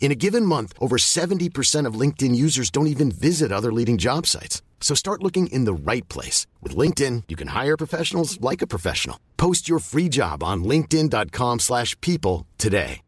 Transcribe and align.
In 0.00 0.10
a 0.10 0.14
given 0.14 0.46
month, 0.46 0.72
over 0.80 0.96
70% 0.96 1.84
of 1.84 2.00
LinkedIn 2.00 2.34
users 2.34 2.70
don't 2.70 2.86
even 2.86 3.10
visit 3.10 3.52
other 3.52 3.70
leading 3.70 3.98
job 3.98 4.26
sites. 4.26 4.62
So 4.80 4.94
start 4.94 5.22
looking 5.22 5.48
in 5.48 5.66
the 5.66 5.74
right 5.74 6.08
place. 6.08 6.46
With 6.62 6.74
LinkedIn, 6.74 7.24
you 7.28 7.36
can 7.36 7.48
hire 7.48 7.76
professionals 7.76 8.40
like 8.40 8.62
a 8.62 8.66
professional. 8.66 9.18
Post 9.36 9.68
your 9.68 9.80
free 9.80 10.08
job 10.08 10.42
on 10.42 10.64
linkedin.com 10.64 11.58
slash 11.58 11.94
people 12.00 12.46
today. 12.56 13.02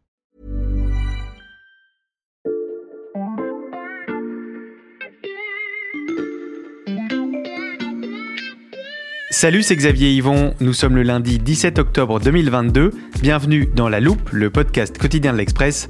Salut, 9.31 9.63
c'est 9.63 9.77
Xavier 9.77 10.13
Yvon. 10.13 10.53
Nous 10.59 10.73
sommes 10.73 10.95
le 10.95 11.03
lundi 11.03 11.39
17 11.39 11.79
octobre 11.79 12.19
2022. 12.19 12.91
Bienvenue 13.21 13.65
dans 13.65 13.87
La 13.87 14.01
Loupe, 14.01 14.29
le 14.33 14.49
podcast 14.49 14.97
quotidien 14.97 15.31
de 15.31 15.37
l'Express. 15.37 15.87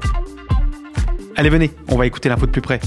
Allez, 1.41 1.49
venez, 1.49 1.71
on 1.87 1.95
va 1.95 2.05
écouter 2.05 2.29
l'info 2.29 2.45
de 2.45 2.51
plus 2.51 2.61
près. 2.61 2.79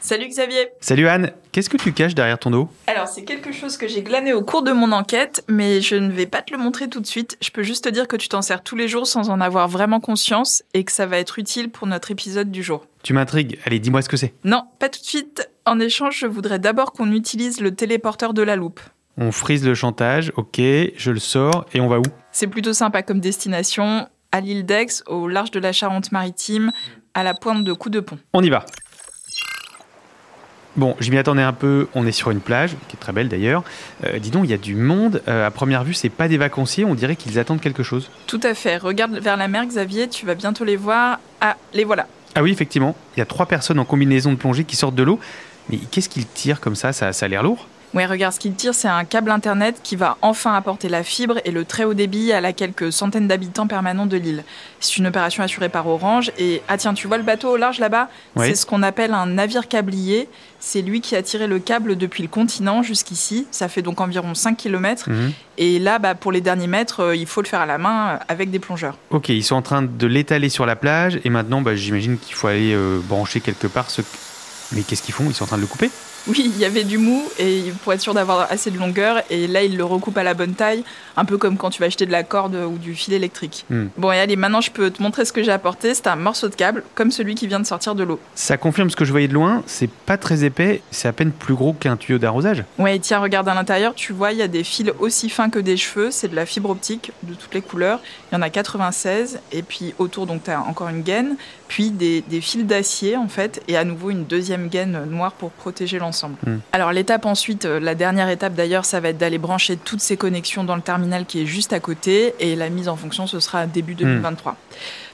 Salut 0.00 0.28
Xavier. 0.28 0.68
Salut 0.82 1.08
Anne, 1.08 1.32
qu'est-ce 1.50 1.70
que 1.70 1.78
tu 1.78 1.94
caches 1.94 2.14
derrière 2.14 2.38
ton 2.38 2.50
dos 2.50 2.68
Alors 2.86 3.08
c'est 3.08 3.24
quelque 3.24 3.52
chose 3.52 3.78
que 3.78 3.88
j'ai 3.88 4.02
glané 4.02 4.34
au 4.34 4.44
cours 4.44 4.62
de 4.62 4.72
mon 4.72 4.92
enquête, 4.92 5.46
mais 5.48 5.80
je 5.80 5.96
ne 5.96 6.12
vais 6.12 6.26
pas 6.26 6.42
te 6.42 6.52
le 6.52 6.58
montrer 6.58 6.90
tout 6.90 7.00
de 7.00 7.06
suite. 7.06 7.38
Je 7.40 7.48
peux 7.48 7.62
juste 7.62 7.84
te 7.84 7.88
dire 7.88 8.06
que 8.06 8.16
tu 8.16 8.28
t'en 8.28 8.42
sers 8.42 8.62
tous 8.62 8.76
les 8.76 8.86
jours 8.86 9.06
sans 9.06 9.30
en 9.30 9.40
avoir 9.40 9.66
vraiment 9.66 10.00
conscience 10.00 10.62
et 10.74 10.84
que 10.84 10.92
ça 10.92 11.06
va 11.06 11.16
être 11.16 11.38
utile 11.38 11.70
pour 11.70 11.86
notre 11.86 12.10
épisode 12.10 12.50
du 12.50 12.62
jour. 12.62 12.84
Tu 13.02 13.14
m'intrigues, 13.14 13.58
allez 13.64 13.78
dis-moi 13.78 14.02
ce 14.02 14.10
que 14.10 14.18
c'est. 14.18 14.34
Non, 14.44 14.64
pas 14.78 14.90
tout 14.90 15.00
de 15.00 15.06
suite. 15.06 15.48
En 15.64 15.80
échange, 15.80 16.18
je 16.18 16.26
voudrais 16.26 16.58
d'abord 16.58 16.92
qu'on 16.92 17.12
utilise 17.12 17.62
le 17.62 17.74
téléporteur 17.74 18.34
de 18.34 18.42
la 18.42 18.56
loupe. 18.56 18.80
On 19.16 19.32
frise 19.32 19.64
le 19.64 19.74
chantage, 19.74 20.32
ok, 20.36 20.58
je 20.58 21.10
le 21.10 21.18
sors 21.18 21.64
et 21.72 21.80
on 21.80 21.88
va 21.88 21.98
où? 21.98 22.04
C'est 22.32 22.46
plutôt 22.46 22.72
sympa 22.72 23.02
comme 23.02 23.20
destination, 23.20 24.08
à 24.32 24.40
l'île 24.40 24.64
d'Aix, 24.64 25.02
au 25.06 25.28
large 25.28 25.50
de 25.50 25.58
la 25.58 25.72
Charente-Maritime, 25.72 26.70
à 27.14 27.22
la 27.22 27.34
pointe 27.34 27.64
de 27.64 27.72
Coup 27.72 27.90
de 27.90 28.00
Pont. 28.00 28.18
On 28.32 28.42
y 28.42 28.50
va. 28.50 28.64
Bon, 30.76 30.94
je 31.00 31.10
m'y 31.10 31.18
attendais 31.18 31.42
un 31.42 31.52
peu, 31.52 31.88
on 31.94 32.06
est 32.06 32.12
sur 32.12 32.30
une 32.30 32.40
plage, 32.40 32.76
qui 32.88 32.96
est 32.96 33.00
très 33.00 33.12
belle 33.12 33.28
d'ailleurs. 33.28 33.64
Euh, 34.04 34.20
dis 34.20 34.30
donc, 34.30 34.44
il 34.44 34.50
y 34.50 34.54
a 34.54 34.58
du 34.58 34.76
monde. 34.76 35.20
Euh, 35.26 35.46
à 35.46 35.50
première 35.50 35.82
vue, 35.82 35.94
c'est 35.94 36.08
pas 36.08 36.28
des 36.28 36.38
vacanciers, 36.38 36.84
on 36.84 36.94
dirait 36.94 37.16
qu'ils 37.16 37.40
attendent 37.40 37.60
quelque 37.60 37.82
chose. 37.82 38.08
Tout 38.28 38.40
à 38.44 38.54
fait. 38.54 38.76
Regarde 38.76 39.18
vers 39.18 39.36
la 39.36 39.48
mer, 39.48 39.66
Xavier, 39.66 40.08
tu 40.08 40.24
vas 40.26 40.36
bientôt 40.36 40.64
les 40.64 40.76
voir. 40.76 41.18
Ah, 41.40 41.56
les 41.74 41.82
voilà. 41.82 42.06
Ah 42.36 42.42
oui, 42.44 42.52
effectivement, 42.52 42.94
il 43.16 43.18
y 43.18 43.22
a 43.22 43.26
trois 43.26 43.46
personnes 43.46 43.80
en 43.80 43.84
combinaison 43.84 44.30
de 44.30 44.36
plongée 44.36 44.62
qui 44.62 44.76
sortent 44.76 44.94
de 44.94 45.02
l'eau. 45.02 45.18
Mais 45.68 45.78
qu'est-ce 45.78 46.08
qu'ils 46.08 46.26
tirent 46.26 46.60
comme 46.60 46.76
ça? 46.76 46.92
Ça, 46.92 47.12
ça 47.12 47.26
a 47.26 47.28
l'air 47.28 47.42
lourd 47.42 47.66
Ouais, 47.92 48.06
regarde, 48.06 48.32
ce 48.32 48.38
qu'ils 48.38 48.54
tirent, 48.54 48.74
c'est 48.74 48.88
un 48.88 49.04
câble 49.04 49.32
internet 49.32 49.80
qui 49.82 49.96
va 49.96 50.16
enfin 50.22 50.54
apporter 50.54 50.88
la 50.88 51.02
fibre 51.02 51.40
et 51.44 51.50
le 51.50 51.64
très 51.64 51.82
haut 51.82 51.94
débit 51.94 52.32
à 52.32 52.40
la 52.40 52.52
quelques 52.52 52.92
centaines 52.92 53.26
d'habitants 53.26 53.66
permanents 53.66 54.06
de 54.06 54.16
l'île. 54.16 54.44
C'est 54.78 54.98
une 54.98 55.08
opération 55.08 55.42
assurée 55.42 55.68
par 55.68 55.88
Orange. 55.88 56.30
Et 56.38 56.62
ah 56.68 56.76
tiens, 56.76 56.94
tu 56.94 57.08
vois 57.08 57.18
le 57.18 57.24
bateau 57.24 57.50
au 57.50 57.56
large 57.56 57.80
là-bas? 57.80 58.08
Oui. 58.36 58.46
C'est 58.46 58.54
ce 58.54 58.64
qu'on 58.64 58.84
appelle 58.84 59.12
un 59.12 59.26
navire 59.26 59.66
câblier. 59.66 60.28
C'est 60.60 60.82
lui 60.82 61.00
qui 61.00 61.16
a 61.16 61.22
tiré 61.22 61.48
le 61.48 61.58
câble 61.58 61.96
depuis 61.96 62.22
le 62.22 62.28
continent 62.28 62.82
jusqu'ici. 62.84 63.46
Ça 63.50 63.68
fait 63.68 63.82
donc 63.82 64.00
environ 64.00 64.34
5 64.34 64.56
km. 64.56 65.10
Mhm. 65.10 65.32
Et 65.58 65.78
là, 65.80 65.98
bah, 65.98 66.14
pour 66.14 66.30
les 66.30 66.40
derniers 66.40 66.68
mètres, 66.68 67.00
euh, 67.00 67.16
il 67.16 67.26
faut 67.26 67.42
le 67.42 67.48
faire 67.48 67.60
à 67.60 67.66
la 67.66 67.78
main 67.78 68.10
euh, 68.10 68.16
avec 68.28 68.50
des 68.50 68.60
plongeurs. 68.60 68.96
Ok, 69.10 69.30
ils 69.30 69.42
sont 69.42 69.56
en 69.56 69.62
train 69.62 69.82
de 69.82 70.06
l'étaler 70.06 70.48
sur 70.48 70.64
la 70.64 70.76
plage 70.76 71.18
et 71.24 71.30
maintenant, 71.30 71.60
bah, 71.60 71.74
j'imagine 71.74 72.18
qu'il 72.18 72.34
faut 72.34 72.46
aller 72.46 72.72
euh, 72.72 73.00
brancher 73.02 73.40
quelque 73.40 73.66
part 73.66 73.90
ce. 73.90 74.02
Mais 74.72 74.82
qu'est-ce 74.82 75.02
qu'ils 75.02 75.14
font? 75.14 75.24
Ils 75.26 75.34
sont 75.34 75.44
en 75.44 75.48
train 75.48 75.56
de 75.56 75.62
le 75.62 75.66
couper? 75.66 75.90
Oui, 76.26 76.50
il 76.54 76.58
y 76.58 76.64
avait 76.64 76.84
du 76.84 76.98
mou 76.98 77.22
et 77.38 77.72
pour 77.82 77.92
être 77.92 78.00
sûr 78.00 78.14
d'avoir 78.14 78.50
assez 78.50 78.70
de 78.70 78.78
longueur. 78.78 79.22
Et 79.30 79.46
là, 79.46 79.62
il 79.62 79.76
le 79.76 79.84
recoupe 79.84 80.16
à 80.18 80.22
la 80.22 80.34
bonne 80.34 80.54
taille, 80.54 80.84
un 81.16 81.24
peu 81.24 81.38
comme 81.38 81.56
quand 81.56 81.70
tu 81.70 81.80
vas 81.80 81.86
acheter 81.86 82.06
de 82.06 82.12
la 82.12 82.22
corde 82.22 82.54
ou 82.54 82.78
du 82.78 82.94
fil 82.94 83.14
électrique. 83.14 83.64
Hmm. 83.70 83.86
Bon, 83.96 84.12
et 84.12 84.18
allez, 84.18 84.36
maintenant, 84.36 84.60
je 84.60 84.70
peux 84.70 84.90
te 84.90 85.02
montrer 85.02 85.24
ce 85.24 85.32
que 85.32 85.42
j'ai 85.42 85.52
apporté. 85.52 85.94
C'est 85.94 86.06
un 86.06 86.16
morceau 86.16 86.48
de 86.48 86.54
câble, 86.54 86.84
comme 86.94 87.10
celui 87.10 87.34
qui 87.34 87.46
vient 87.46 87.60
de 87.60 87.66
sortir 87.66 87.94
de 87.94 88.04
l'eau. 88.04 88.20
Ça 88.34 88.56
confirme 88.56 88.90
ce 88.90 88.96
que 88.96 89.04
je 89.04 89.10
voyais 89.10 89.28
de 89.28 89.34
loin, 89.34 89.62
c'est 89.66 89.90
pas 89.90 90.18
très 90.18 90.44
épais, 90.44 90.82
c'est 90.90 91.08
à 91.08 91.12
peine 91.12 91.32
plus 91.32 91.54
gros 91.54 91.72
qu'un 91.72 91.96
tuyau 91.96 92.18
d'arrosage. 92.18 92.64
Ouais, 92.78 92.96
et 92.96 93.00
tiens, 93.00 93.18
regarde 93.18 93.48
à 93.48 93.54
l'intérieur, 93.54 93.94
tu 93.94 94.12
vois, 94.12 94.32
il 94.32 94.38
y 94.38 94.42
a 94.42 94.48
des 94.48 94.64
fils 94.64 94.90
aussi 94.98 95.30
fins 95.30 95.50
que 95.50 95.58
des 95.58 95.76
cheveux. 95.76 96.10
C'est 96.10 96.28
de 96.28 96.36
la 96.36 96.46
fibre 96.46 96.70
optique 96.70 97.12
de 97.22 97.34
toutes 97.34 97.54
les 97.54 97.62
couleurs. 97.62 98.00
Il 98.30 98.34
y 98.34 98.38
en 98.38 98.42
a 98.42 98.50
96. 98.50 99.40
Et 99.52 99.62
puis 99.62 99.94
autour, 99.98 100.26
donc, 100.26 100.44
tu 100.44 100.50
as 100.50 100.60
encore 100.62 100.88
une 100.88 101.02
gaine, 101.02 101.36
puis 101.68 101.90
des, 101.90 102.22
des 102.22 102.40
fils 102.40 102.64
d'acier, 102.64 103.16
en 103.16 103.28
fait, 103.28 103.62
et 103.68 103.76
à 103.76 103.84
nouveau 103.84 104.10
une 104.10 104.24
deuxième 104.24 104.68
gaine 104.68 105.04
noire 105.06 105.32
pour 105.32 105.50
protéger 105.50 105.98
l'ensemble. 105.98 106.09
Hmm. 106.46 106.58
Alors, 106.72 106.92
l'étape 106.92 107.26
ensuite, 107.26 107.64
euh, 107.64 107.80
la 107.80 107.94
dernière 107.94 108.28
étape 108.28 108.54
d'ailleurs, 108.54 108.84
ça 108.84 109.00
va 109.00 109.08
être 109.10 109.18
d'aller 109.18 109.38
brancher 109.38 109.76
toutes 109.76 110.00
ces 110.00 110.16
connexions 110.16 110.64
dans 110.64 110.76
le 110.76 110.82
terminal 110.82 111.26
qui 111.26 111.42
est 111.42 111.46
juste 111.46 111.72
à 111.72 111.80
côté. 111.80 112.34
Et 112.40 112.56
la 112.56 112.68
mise 112.70 112.88
en 112.88 112.96
fonction, 112.96 113.26
ce 113.26 113.40
sera 113.40 113.66
début 113.66 113.94
2023. 113.94 114.56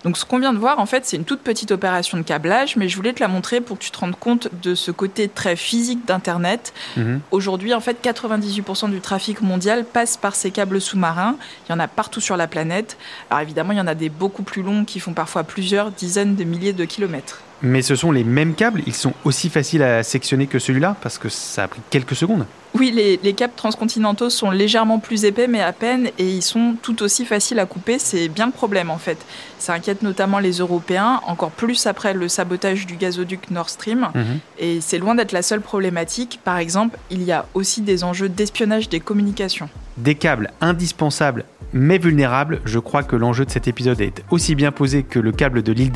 Donc, 0.04 0.16
ce 0.16 0.24
qu'on 0.24 0.38
vient 0.38 0.52
de 0.52 0.58
voir, 0.58 0.78
en 0.78 0.86
fait, 0.86 1.04
c'est 1.04 1.16
une 1.16 1.24
toute 1.24 1.40
petite 1.40 1.72
opération 1.72 2.16
de 2.16 2.22
câblage, 2.22 2.76
mais 2.76 2.88
je 2.88 2.96
voulais 2.96 3.12
te 3.12 3.20
la 3.20 3.28
montrer 3.28 3.60
pour 3.60 3.78
que 3.78 3.82
tu 3.82 3.90
te 3.90 3.98
rendes 3.98 4.16
compte 4.16 4.48
de 4.62 4.74
ce 4.74 4.90
côté 4.90 5.28
très 5.28 5.56
physique 5.56 6.06
d'Internet. 6.06 6.72
Mhm. 6.96 7.20
Aujourd'hui, 7.30 7.74
en 7.74 7.80
fait, 7.80 7.98
98% 8.02 8.88
du 8.90 9.00
trafic 9.00 9.40
mondial 9.40 9.84
passe 9.84 10.16
par 10.16 10.34
ces 10.34 10.50
câbles 10.50 10.80
sous-marins. 10.80 11.36
Il 11.68 11.72
y 11.72 11.74
en 11.74 11.80
a 11.80 11.88
partout 11.88 12.20
sur 12.20 12.36
la 12.36 12.46
planète. 12.46 12.96
Alors 13.30 13.42
évidemment, 13.42 13.72
il 13.72 13.78
y 13.78 13.80
en 13.80 13.86
a 13.86 13.94
des 13.94 14.08
beaucoup 14.08 14.42
plus 14.42 14.62
longs 14.62 14.84
qui 14.84 15.00
font 15.00 15.12
parfois 15.12 15.44
plusieurs 15.44 15.90
dizaines 15.90 16.36
de 16.36 16.44
milliers 16.44 16.72
de 16.72 16.84
kilomètres. 16.84 17.40
Mais 17.62 17.82
ce 17.82 17.94
sont 17.94 18.12
les 18.12 18.24
mêmes 18.24 18.54
câbles, 18.54 18.82
ils 18.86 18.94
sont 18.94 19.14
aussi 19.24 19.48
faciles 19.48 19.82
à 19.82 20.02
sectionner 20.02 20.46
que 20.46 20.58
celui-là 20.58 20.96
parce 21.00 21.18
que 21.18 21.28
ça 21.28 21.64
a 21.64 21.68
pris 21.68 21.80
quelques 21.90 22.14
secondes. 22.14 22.46
Oui, 22.74 22.90
les, 22.90 23.18
les 23.22 23.32
câbles 23.32 23.54
transcontinentaux 23.56 24.28
sont 24.28 24.50
légèrement 24.50 24.98
plus 24.98 25.24
épais, 25.24 25.46
mais 25.46 25.62
à 25.62 25.72
peine, 25.72 26.10
et 26.18 26.28
ils 26.28 26.42
sont 26.42 26.76
tout 26.82 27.02
aussi 27.02 27.24
faciles 27.24 27.58
à 27.58 27.64
couper. 27.64 27.98
C'est 27.98 28.28
bien 28.28 28.44
le 28.44 28.52
problème, 28.52 28.90
en 28.90 28.98
fait. 28.98 29.16
Ça 29.58 29.72
inquiète 29.72 30.02
notamment 30.02 30.40
les 30.40 30.58
Européens, 30.58 31.22
encore 31.26 31.50
plus 31.50 31.86
après 31.86 32.12
le 32.12 32.28
sabotage 32.28 32.84
du 32.84 32.96
gazoduc 32.96 33.50
Nord 33.50 33.70
Stream. 33.70 34.08
Mhm. 34.14 34.24
Et 34.58 34.80
c'est 34.82 34.98
loin 34.98 35.14
d'être 35.14 35.32
la 35.32 35.40
seule 35.40 35.62
problématique. 35.62 36.38
Par 36.44 36.58
exemple, 36.58 36.98
il 37.10 37.22
y 37.22 37.32
a 37.32 37.46
aussi 37.54 37.80
des 37.80 38.04
enjeux 38.04 38.28
d'espionnage 38.28 38.90
des 38.90 39.00
communications. 39.00 39.70
Des 39.96 40.14
câbles 40.14 40.50
indispensables 40.60 41.46
mais 41.72 41.98
vulnérables, 41.98 42.60
je 42.64 42.78
crois 42.78 43.02
que 43.02 43.16
l'enjeu 43.16 43.44
de 43.44 43.50
cet 43.50 43.68
épisode 43.68 44.00
est 44.00 44.24
aussi 44.30 44.54
bien 44.54 44.72
posé 44.72 45.02
que 45.02 45.18
le 45.18 45.32
câble 45.32 45.62
de 45.62 45.72
l'île. 45.72 45.86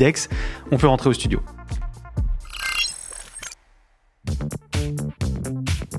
On 0.71 0.77
peut 0.77 0.87
rentrer 0.87 1.09
au 1.09 1.13
studio. 1.13 1.41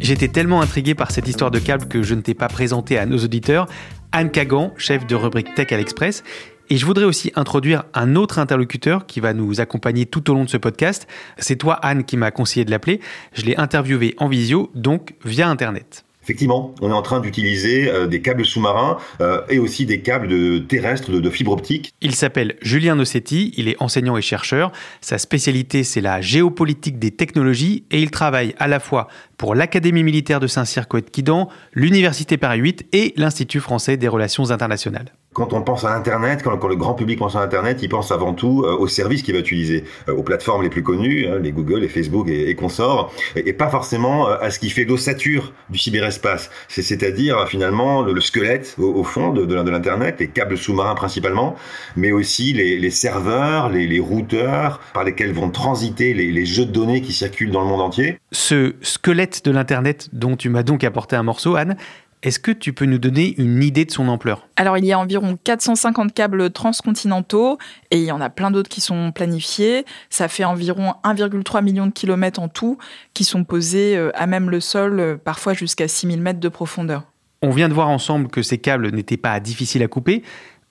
J'étais 0.01 0.29
tellement 0.29 0.61
intrigué 0.61 0.95
par 0.95 1.11
cette 1.11 1.29
histoire 1.29 1.51
de 1.51 1.59
câble 1.59 1.87
que 1.87 2.03
je 2.03 2.15
ne 2.15 2.21
t'ai 2.21 2.35
pas 2.35 2.49
présenté 2.49 2.99
à 2.99 3.07
nos 3.07 3.19
auditeurs. 3.19 3.69
Anne 4.11 4.31
Kagan, 4.31 4.73
chef 4.77 5.07
de 5.07 5.15
rubrique 5.15 5.55
Tech 5.55 5.71
à 5.71 5.77
l'Express. 5.77 6.25
Et 6.71 6.77
je 6.77 6.87
voudrais 6.87 7.05
aussi 7.05 7.33
introduire 7.37 7.85
un 7.95 8.17
autre 8.17 8.39
interlocuteur 8.39 9.07
qui 9.07 9.21
va 9.21 9.33
nous 9.35 9.61
accompagner 9.61 10.07
tout 10.07 10.31
au 10.31 10.35
long 10.35 10.45
de 10.45 10.51
ce 10.51 10.57
podcast. 10.57 11.07
C'est 11.39 11.57
toi, 11.57 11.75
Anne, 11.75 12.05
qui 12.05 12.17
m'a 12.17 12.31
conseillé 12.31 12.65
de 12.65 12.71
l'appeler. 12.71 13.01
Je 13.33 13.43
l'ai 13.43 13.57
interviewé 13.57 14.15
en 14.19 14.29
visio, 14.29 14.71
donc 14.75 15.15
via 15.25 15.49
Internet. 15.49 16.05
Effectivement, 16.23 16.75
on 16.81 16.91
est 16.91 16.95
en 16.95 17.03
train 17.03 17.21
d'utiliser 17.21 17.91
euh, 17.91 18.07
des 18.07 18.23
câbles 18.23 18.45
sous-marins 18.45 18.99
euh, 19.21 19.43
et 19.49 19.59
aussi 19.59 19.87
des 19.87 20.01
câbles 20.01 20.29
de, 20.29 20.59
terrestres 20.59 21.11
de, 21.11 21.31
fibre 21.31 21.53
optique. 21.53 21.93
Il 22.01 22.15
s'appelle 22.15 22.57
Julien 22.63 22.95
Nossetti, 22.95 23.53
il 23.57 23.69
est 23.69 23.77
enseignant 23.81 24.17
et 24.17 24.23
chercheur. 24.23 24.71
Sa 25.01 25.19
spécialité, 25.19 25.83
c'est 25.83 26.01
la 26.01 26.21
géopolitique 26.21 26.99
des 26.99 27.11
technologies 27.11 27.85
et 27.91 28.01
il 28.01 28.11
travaille 28.11 28.55
à 28.59 28.69
la 28.69 28.79
fois 28.79 29.09
pour 29.37 29.55
l'Académie 29.55 30.05
militaire 30.05 30.39
de 30.39 30.47
Saint-Cyr-Coët-Quidan, 30.47 31.49
l'Université 31.73 32.37
Paris 32.37 32.61
8 32.61 32.87
et 32.93 33.15
l'Institut 33.17 33.61
français 33.61 33.97
des 33.97 34.09
relations 34.09 34.51
internationales. 34.51 35.13
Quand 35.33 35.53
on 35.53 35.63
pense 35.63 35.85
à 35.85 35.95
Internet, 35.95 36.43
quand, 36.43 36.69
le 36.69 36.77
grand 36.77 36.95
public 36.95 37.19
pense 37.19 37.37
à 37.37 37.41
Internet, 37.41 37.79
il 37.83 37.89
pense 37.89 38.13
avant 38.13 38.35
tout 38.35 38.65
aux 38.65 38.89
services 38.89 39.23
qu'il 39.23 39.35
va 39.35 39.41
utiliser, 39.41 39.85
aux 40.09 40.23
plateformes 40.23 40.63
les 40.63 40.69
plus 40.69 40.83
connues, 40.83 41.27
hein, 41.27 41.39
les 41.39 41.53
Google, 41.53 41.81
les 41.81 41.89
Facebook 41.89 42.29
et, 42.29 42.55
consorts, 42.55 43.13
et, 43.37 43.53
pas 43.53 43.69
forcément 43.69 44.27
à 44.29 44.51
ce 44.51 44.59
qui 44.59 44.71
fait 44.71 44.85
l'ossature 44.85 45.53
du 45.71 45.79
cyberespace. 45.79 46.51
C'est-à-dire 46.69 47.49
finalement 47.49 48.03
le, 48.03 48.21
squelette 48.21 48.77
au, 48.79 49.05
fond 49.05 49.33
de, 49.33 49.55
l'Internet, 49.55 50.17
les 50.21 50.29
câbles 50.29 50.59
sous-marins 50.59 50.95
principalement, 50.95 51.57
mais 51.97 52.13
aussi 52.13 52.53
les, 52.53 52.91
serveurs, 52.91 53.69
les, 53.71 54.01
routeurs 54.01 54.81
par 54.93 55.05
lesquels 55.05 55.33
vont 55.33 55.51
transiter 55.51 56.15
les, 56.15 56.31
les 56.31 56.47
jeux 56.47 56.67
de 56.67 56.73
données 56.73 57.01
qui 57.01 57.13
circulent 57.13 57.51
dans 57.51 57.63
le 57.63 57.69
monde 57.69 57.81
entier. 57.81 58.19
Ce 58.33 58.75
squelette 58.83 59.45
de 59.45 59.51
l'Internet 59.51 60.09
dont 60.13 60.37
tu 60.37 60.49
m'as 60.49 60.63
donc 60.63 60.85
apporté 60.85 61.17
un 61.17 61.23
morceau, 61.23 61.57
Anne, 61.57 61.77
est-ce 62.23 62.39
que 62.39 62.53
tu 62.53 62.73
peux 62.73 62.85
nous 62.85 62.99
donner 62.99 63.35
une 63.39 63.63
idée 63.63 63.85
de 63.85 63.91
son 63.91 64.07
ampleur? 64.07 64.47
Alors, 64.57 64.79
il 64.79 64.85
y 64.85 64.93
a 64.93 64.99
environ 64.99 65.37
450 65.43 66.15
câbles 66.15 66.51
transcontinentaux 66.51 67.59
et 67.91 67.99
il 67.99 68.05
y 68.05 68.13
en 68.13 68.21
a 68.21 68.31
plein 68.31 68.53
d'autres 68.53 68.69
qui 68.69 68.81
sont 68.81 69.11
planifiés. 69.11 69.85
Ça 70.09 70.29
fait 70.29 70.45
environ 70.45 70.95
1,3 71.03 71.65
million 71.65 71.87
de 71.87 71.93
kilomètres 71.93 72.41
en 72.41 72.49
tout 72.49 72.79
qui 73.13 73.25
sont 73.25 73.43
posés 73.43 73.97
euh, 73.97 74.11
à 74.15 74.27
même 74.27 74.51
le 74.51 74.61
sol, 74.61 75.01
euh, 75.01 75.17
parfois 75.17 75.55
jusqu'à 75.55 75.89
6000 75.89 76.21
mètres 76.21 76.41
de 76.41 76.49
profondeur. 76.49 77.05
On 77.43 77.51
vient 77.51 77.69
de 77.69 77.75
voir 77.75 77.89
ensemble 77.89 78.29
que 78.29 78.43
ces 78.43 78.59
câbles 78.59 78.91
n'étaient 78.91 79.17
pas 79.17 79.41
difficiles 79.41 79.83
à 79.83 79.89
couper, 79.89 80.23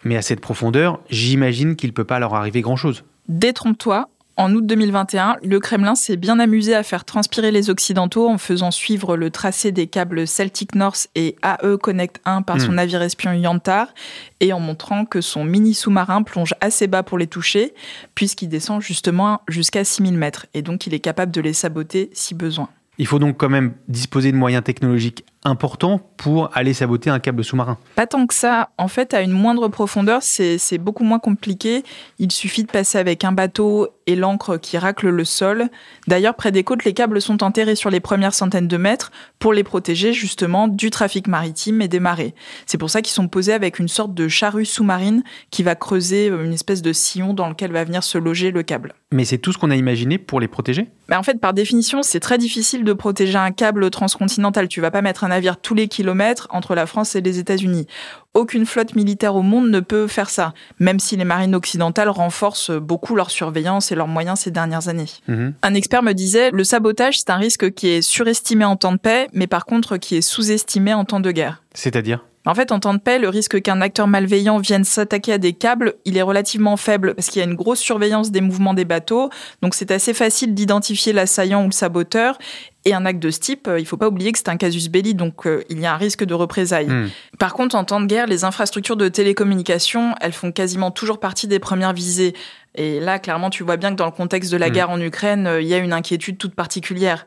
mais 0.05 0.15
à 0.15 0.21
cette 0.21 0.39
profondeur, 0.39 1.01
j'imagine 1.09 1.75
qu'il 1.75 1.89
ne 1.89 1.93
peut 1.93 2.05
pas 2.05 2.19
leur 2.19 2.33
arriver 2.33 2.61
grand-chose. 2.61 3.03
Détrompe-toi, 3.27 4.07
en 4.37 4.53
août 4.53 4.65
2021, 4.65 5.37
le 5.43 5.59
Kremlin 5.59 5.95
s'est 5.95 6.15
bien 6.15 6.39
amusé 6.39 6.73
à 6.73 6.83
faire 6.83 7.05
transpirer 7.05 7.51
les 7.51 7.69
Occidentaux 7.69 8.29
en 8.29 8.37
faisant 8.37 8.71
suivre 8.71 9.17
le 9.17 9.29
tracé 9.29 9.71
des 9.71 9.87
câbles 9.87 10.25
Celtic 10.25 10.73
North 10.73 11.09
et 11.15 11.35
AE 11.43 11.77
Connect 11.77 12.21
1 12.25 12.41
par 12.41 12.59
son 12.59 12.71
hmm. 12.71 12.75
navire 12.75 13.01
espion 13.01 13.33
Yantar 13.33 13.93
et 14.39 14.53
en 14.53 14.59
montrant 14.59 15.05
que 15.05 15.21
son 15.21 15.43
mini 15.43 15.73
sous-marin 15.73 16.23
plonge 16.23 16.55
assez 16.61 16.87
bas 16.87 17.03
pour 17.03 17.17
les 17.17 17.27
toucher 17.27 17.73
puisqu'il 18.15 18.47
descend 18.47 18.81
justement 18.81 19.41
jusqu'à 19.47 19.83
6000 19.83 20.17
mètres 20.17 20.45
et 20.53 20.61
donc 20.61 20.87
il 20.87 20.93
est 20.93 20.99
capable 20.99 21.31
de 21.31 21.41
les 21.41 21.53
saboter 21.53 22.09
si 22.13 22.33
besoin. 22.33 22.69
Il 23.01 23.07
faut 23.07 23.17
donc 23.17 23.37
quand 23.37 23.49
même 23.49 23.73
disposer 23.87 24.31
de 24.31 24.37
moyens 24.37 24.63
technologiques 24.63 25.25
important 25.43 25.99
pour 26.17 26.55
aller 26.55 26.71
saboter 26.71 27.09
un 27.09 27.17
câble 27.17 27.43
sous-marin 27.43 27.79
Pas 27.95 28.05
tant 28.05 28.27
que 28.27 28.33
ça. 28.35 28.69
En 28.77 28.87
fait, 28.87 29.15
à 29.15 29.23
une 29.23 29.31
moindre 29.31 29.69
profondeur, 29.69 30.21
c'est 30.21 30.77
beaucoup 30.77 31.03
moins 31.03 31.17
compliqué. 31.17 31.81
Il 32.19 32.31
suffit 32.31 32.61
de 32.61 32.71
passer 32.71 32.99
avec 32.99 33.23
un 33.23 33.31
bateau 33.31 33.87
et 34.05 34.15
l'encre 34.15 34.57
qui 34.57 34.77
racle 34.77 35.09
le 35.09 35.25
sol. 35.25 35.69
D'ailleurs, 36.07 36.35
près 36.35 36.51
des 36.51 36.63
côtes, 36.63 36.85
les 36.85 36.93
câbles 36.93 37.19
sont 37.23 37.41
enterrés 37.41 37.75
sur 37.75 37.89
les 37.89 38.01
premières 38.01 38.35
centaines 38.35 38.67
de 38.67 38.77
mètres 38.77 39.11
pour 39.39 39.51
les 39.51 39.63
protéger 39.63 40.13
justement 40.13 40.67
du 40.67 40.91
trafic 40.91 41.27
maritime 41.27 41.81
et 41.81 41.87
des 41.87 41.99
marées. 41.99 42.35
C'est 42.67 42.77
pour 42.77 42.91
ça 42.91 43.01
qu'ils 43.01 43.13
sont 43.13 43.27
posés 43.27 43.53
avec 43.53 43.79
une 43.79 43.87
sorte 43.87 44.13
de 44.13 44.27
charrue 44.27 44.63
sous-marine 44.63 45.23
qui 45.49 45.63
va 45.63 45.73
creuser 45.73 46.27
une 46.27 46.53
espèce 46.53 46.83
de 46.83 46.93
sillon 46.93 47.33
dans 47.33 47.49
lequel 47.49 47.71
va 47.71 47.83
venir 47.83 48.03
se 48.03 48.19
loger 48.19 48.51
le 48.51 48.61
câble. 48.61 48.93
Mais 49.13 49.25
c'est 49.25 49.37
tout 49.37 49.51
ce 49.51 49.57
qu'on 49.57 49.71
a 49.71 49.75
imaginé 49.75 50.17
pour 50.17 50.39
les 50.39 50.47
protéger? 50.47 50.87
Bah, 51.09 51.19
En 51.19 51.23
fait, 51.23 51.39
par 51.39 51.53
définition, 51.53 52.01
c'est 52.01 52.21
très 52.21 52.37
difficile 52.37 52.85
de 52.85 52.93
protéger 52.93 53.37
un 53.37 53.51
câble 53.51 53.89
transcontinental. 53.89 54.69
Tu 54.69 54.79
vas 54.79 54.89
pas 54.89 55.01
mettre 55.01 55.25
un 55.25 55.27
navire 55.27 55.57
tous 55.57 55.73
les 55.73 55.89
kilomètres 55.89 56.47
entre 56.49 56.75
la 56.75 56.85
France 56.85 57.15
et 57.15 57.21
les 57.21 57.37
États-Unis. 57.37 57.87
Aucune 58.33 58.65
flotte 58.65 58.95
militaire 58.95 59.35
au 59.35 59.41
monde 59.41 59.69
ne 59.69 59.81
peut 59.81 60.07
faire 60.07 60.29
ça, 60.29 60.53
même 60.79 60.99
si 60.99 61.17
les 61.17 61.25
marines 61.25 61.55
occidentales 61.55 62.07
renforcent 62.07 62.71
beaucoup 62.71 63.15
leur 63.15 63.29
surveillance 63.29 63.91
et 63.91 63.95
leurs 63.95 64.07
moyens 64.07 64.39
ces 64.39 64.51
dernières 64.51 64.87
années. 64.87 65.09
Mhm. 65.27 65.53
Un 65.61 65.73
expert 65.73 66.03
me 66.03 66.13
disait, 66.13 66.49
le 66.51 66.63
sabotage, 66.63 67.19
c'est 67.19 67.29
un 67.29 67.35
risque 67.35 67.73
qui 67.73 67.89
est 67.89 68.01
surestimé 68.01 68.63
en 68.63 68.77
temps 68.77 68.93
de 68.93 68.97
paix, 68.97 69.27
mais 69.33 69.47
par 69.47 69.65
contre 69.65 69.97
qui 69.97 70.15
est 70.15 70.21
sous-estimé 70.21 70.93
en 70.93 71.03
temps 71.03 71.19
de 71.19 71.31
guerre. 71.31 71.61
C'est-à-dire? 71.73 72.23
En 72.45 72.55
fait, 72.55 72.71
en 72.71 72.79
temps 72.79 72.93
de 72.93 72.99
paix, 72.99 73.19
le 73.19 73.29
risque 73.29 73.61
qu'un 73.61 73.81
acteur 73.81 74.07
malveillant 74.07 74.57
vienne 74.57 74.83
s'attaquer 74.83 75.33
à 75.33 75.37
des 75.37 75.53
câbles, 75.53 75.93
il 76.05 76.17
est 76.17 76.21
relativement 76.21 76.75
faible 76.75 77.13
parce 77.13 77.27
qu'il 77.27 77.39
y 77.39 77.45
a 77.45 77.47
une 77.47 77.55
grosse 77.55 77.79
surveillance 77.79 78.31
des 78.31 78.41
mouvements 78.41 78.73
des 78.73 78.85
bateaux. 78.85 79.29
Donc 79.61 79.75
c'est 79.75 79.91
assez 79.91 80.13
facile 80.13 80.55
d'identifier 80.55 81.13
l'assaillant 81.13 81.63
ou 81.63 81.67
le 81.67 81.71
saboteur. 81.71 82.37
Et 82.83 82.95
un 82.95 83.05
acte 83.05 83.19
de 83.19 83.29
ce 83.29 83.39
type, 83.39 83.67
euh, 83.67 83.79
il 83.79 83.85
faut 83.85 83.97
pas 83.97 84.07
oublier 84.07 84.31
que 84.31 84.39
c'est 84.39 84.49
un 84.49 84.57
casus 84.57 84.89
belli, 84.89 85.13
donc 85.13 85.45
euh, 85.45 85.63
il 85.69 85.79
y 85.79 85.85
a 85.85 85.93
un 85.93 85.97
risque 85.97 86.23
de 86.23 86.33
représailles. 86.33 86.87
Hmm. 86.87 87.09
Par 87.37 87.53
contre, 87.53 87.75
en 87.75 87.83
temps 87.83 88.01
de 88.01 88.07
guerre, 88.07 88.25
les 88.25 88.43
infrastructures 88.43 88.97
de 88.97 89.07
télécommunication, 89.07 90.15
elles 90.19 90.31
font 90.31 90.51
quasiment 90.51 90.89
toujours 90.89 91.19
partie 91.19 91.47
des 91.47 91.59
premières 91.59 91.93
visées. 91.93 92.33
Et 92.73 92.99
là, 92.99 93.19
clairement, 93.19 93.51
tu 93.51 93.63
vois 93.63 93.77
bien 93.77 93.91
que 93.91 93.97
dans 93.97 94.05
le 94.05 94.11
contexte 94.11 94.51
de 94.51 94.57
la 94.57 94.69
hmm. 94.69 94.73
guerre 94.73 94.89
en 94.89 94.99
Ukraine, 94.99 95.45
euh, 95.45 95.61
il 95.61 95.67
y 95.67 95.75
a 95.75 95.77
une 95.77 95.93
inquiétude 95.93 96.39
toute 96.39 96.55
particulière. 96.55 97.23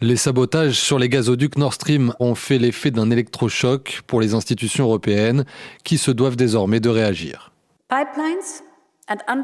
Les 0.00 0.14
sabotages 0.14 0.78
sur 0.78 0.96
les 1.00 1.08
gazoducs 1.08 1.58
Nord 1.58 1.74
Stream 1.74 2.14
ont 2.20 2.36
fait 2.36 2.58
l'effet 2.58 2.92
d'un 2.92 3.10
électrochoc 3.10 4.02
pour 4.06 4.20
les 4.20 4.32
institutions 4.32 4.84
européennes 4.84 5.44
qui 5.82 5.98
se 5.98 6.12
doivent 6.12 6.36
désormais 6.36 6.78
de 6.78 6.88
réagir. 6.88 7.50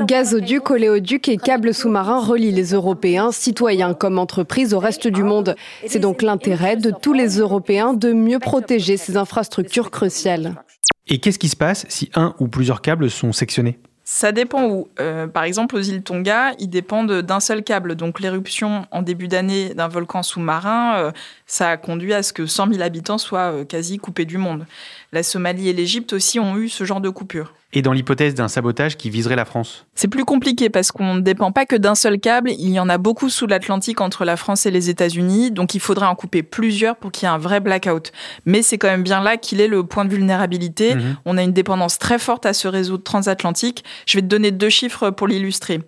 Gazoducs, 0.02 0.70
oléoducs 0.70 1.28
et 1.28 1.38
câbles 1.38 1.74
sous-marins 1.74 2.20
relient 2.20 2.52
les 2.52 2.72
Européens, 2.72 3.32
citoyens 3.32 3.94
comme 3.94 4.18
entreprises, 4.18 4.74
au 4.74 4.78
reste 4.78 5.08
du 5.08 5.24
monde. 5.24 5.56
C'est 5.86 5.98
donc 5.98 6.22
l'intérêt 6.22 6.76
de 6.76 6.92
tous 6.92 7.14
les 7.14 7.38
Européens 7.38 7.92
de 7.92 8.12
mieux 8.12 8.38
protéger 8.38 8.96
ces 8.96 9.16
infrastructures 9.16 9.90
cruciales. 9.90 10.54
Et 11.08 11.18
qu'est-ce 11.18 11.40
qui 11.40 11.48
se 11.48 11.56
passe 11.56 11.84
si 11.88 12.10
un 12.14 12.34
ou 12.38 12.46
plusieurs 12.46 12.80
câbles 12.80 13.10
sont 13.10 13.32
sectionnés? 13.32 13.80
Ça 14.04 14.32
dépend 14.32 14.64
où. 14.68 14.88
Euh, 15.00 15.26
par 15.26 15.44
exemple, 15.44 15.76
aux 15.76 15.80
îles 15.80 16.02
Tonga, 16.02 16.52
ils 16.58 16.68
dépendent 16.68 17.22
d'un 17.22 17.40
seul 17.40 17.64
câble. 17.64 17.94
Donc, 17.94 18.20
l'éruption 18.20 18.86
en 18.90 19.00
début 19.00 19.28
d'année 19.28 19.74
d'un 19.74 19.88
volcan 19.88 20.22
sous-marin, 20.22 20.96
euh, 20.98 21.12
ça 21.46 21.70
a 21.70 21.76
conduit 21.78 22.12
à 22.12 22.22
ce 22.22 22.34
que 22.34 22.44
100 22.44 22.72
000 22.72 22.82
habitants 22.82 23.18
soient 23.18 23.52
euh, 23.52 23.64
quasi 23.64 23.96
coupés 23.96 24.26
du 24.26 24.36
monde. 24.36 24.66
La 25.12 25.22
Somalie 25.22 25.70
et 25.70 25.72
l'Égypte 25.72 26.12
aussi 26.12 26.38
ont 26.38 26.56
eu 26.58 26.68
ce 26.68 26.84
genre 26.84 27.00
de 27.00 27.08
coupure 27.08 27.54
et 27.74 27.82
dans 27.82 27.92
l'hypothèse 27.92 28.34
d'un 28.34 28.48
sabotage 28.48 28.96
qui 28.96 29.10
viserait 29.10 29.36
la 29.36 29.44
France 29.44 29.86
C'est 29.94 30.08
plus 30.08 30.24
compliqué 30.24 30.70
parce 30.70 30.92
qu'on 30.92 31.14
ne 31.14 31.20
dépend 31.20 31.52
pas 31.52 31.66
que 31.66 31.76
d'un 31.76 31.94
seul 31.94 32.18
câble. 32.20 32.50
Il 32.52 32.70
y 32.70 32.80
en 32.80 32.88
a 32.88 32.98
beaucoup 32.98 33.28
sous 33.28 33.46
l'Atlantique 33.46 34.00
entre 34.00 34.24
la 34.24 34.36
France 34.36 34.64
et 34.66 34.70
les 34.70 34.90
États-Unis, 34.90 35.50
donc 35.50 35.74
il 35.74 35.80
faudrait 35.80 36.06
en 36.06 36.14
couper 36.14 36.42
plusieurs 36.42 36.96
pour 36.96 37.10
qu'il 37.12 37.26
y 37.26 37.30
ait 37.30 37.34
un 37.34 37.38
vrai 37.38 37.60
blackout. 37.60 38.12
Mais 38.46 38.62
c'est 38.62 38.78
quand 38.78 38.88
même 38.88 39.02
bien 39.02 39.22
là 39.22 39.36
qu'il 39.36 39.60
est 39.60 39.68
le 39.68 39.84
point 39.84 40.04
de 40.04 40.10
vulnérabilité. 40.10 40.94
Mhm. 40.94 41.16
On 41.24 41.36
a 41.36 41.42
une 41.42 41.52
dépendance 41.52 41.98
très 41.98 42.18
forte 42.18 42.46
à 42.46 42.52
ce 42.52 42.68
réseau 42.68 42.96
transatlantique. 42.96 43.84
Je 44.06 44.18
vais 44.18 44.22
te 44.22 44.26
donner 44.26 44.52
deux 44.52 44.70
chiffres 44.70 45.10
pour 45.10 45.26
l'illustrer. 45.26 45.80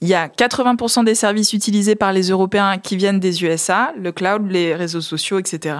Il 0.00 0.08
y 0.08 0.14
a 0.14 0.28
80% 0.28 1.04
des 1.04 1.14
services 1.14 1.52
utilisés 1.52 1.94
par 1.94 2.12
les 2.12 2.28
Européens 2.28 2.76
qui 2.78 2.96
viennent 2.96 3.20
des 3.20 3.42
USA, 3.42 3.92
le 3.98 4.12
cloud, 4.12 4.50
les 4.50 4.74
réseaux 4.74 5.00
sociaux, 5.00 5.38
etc. 5.38 5.76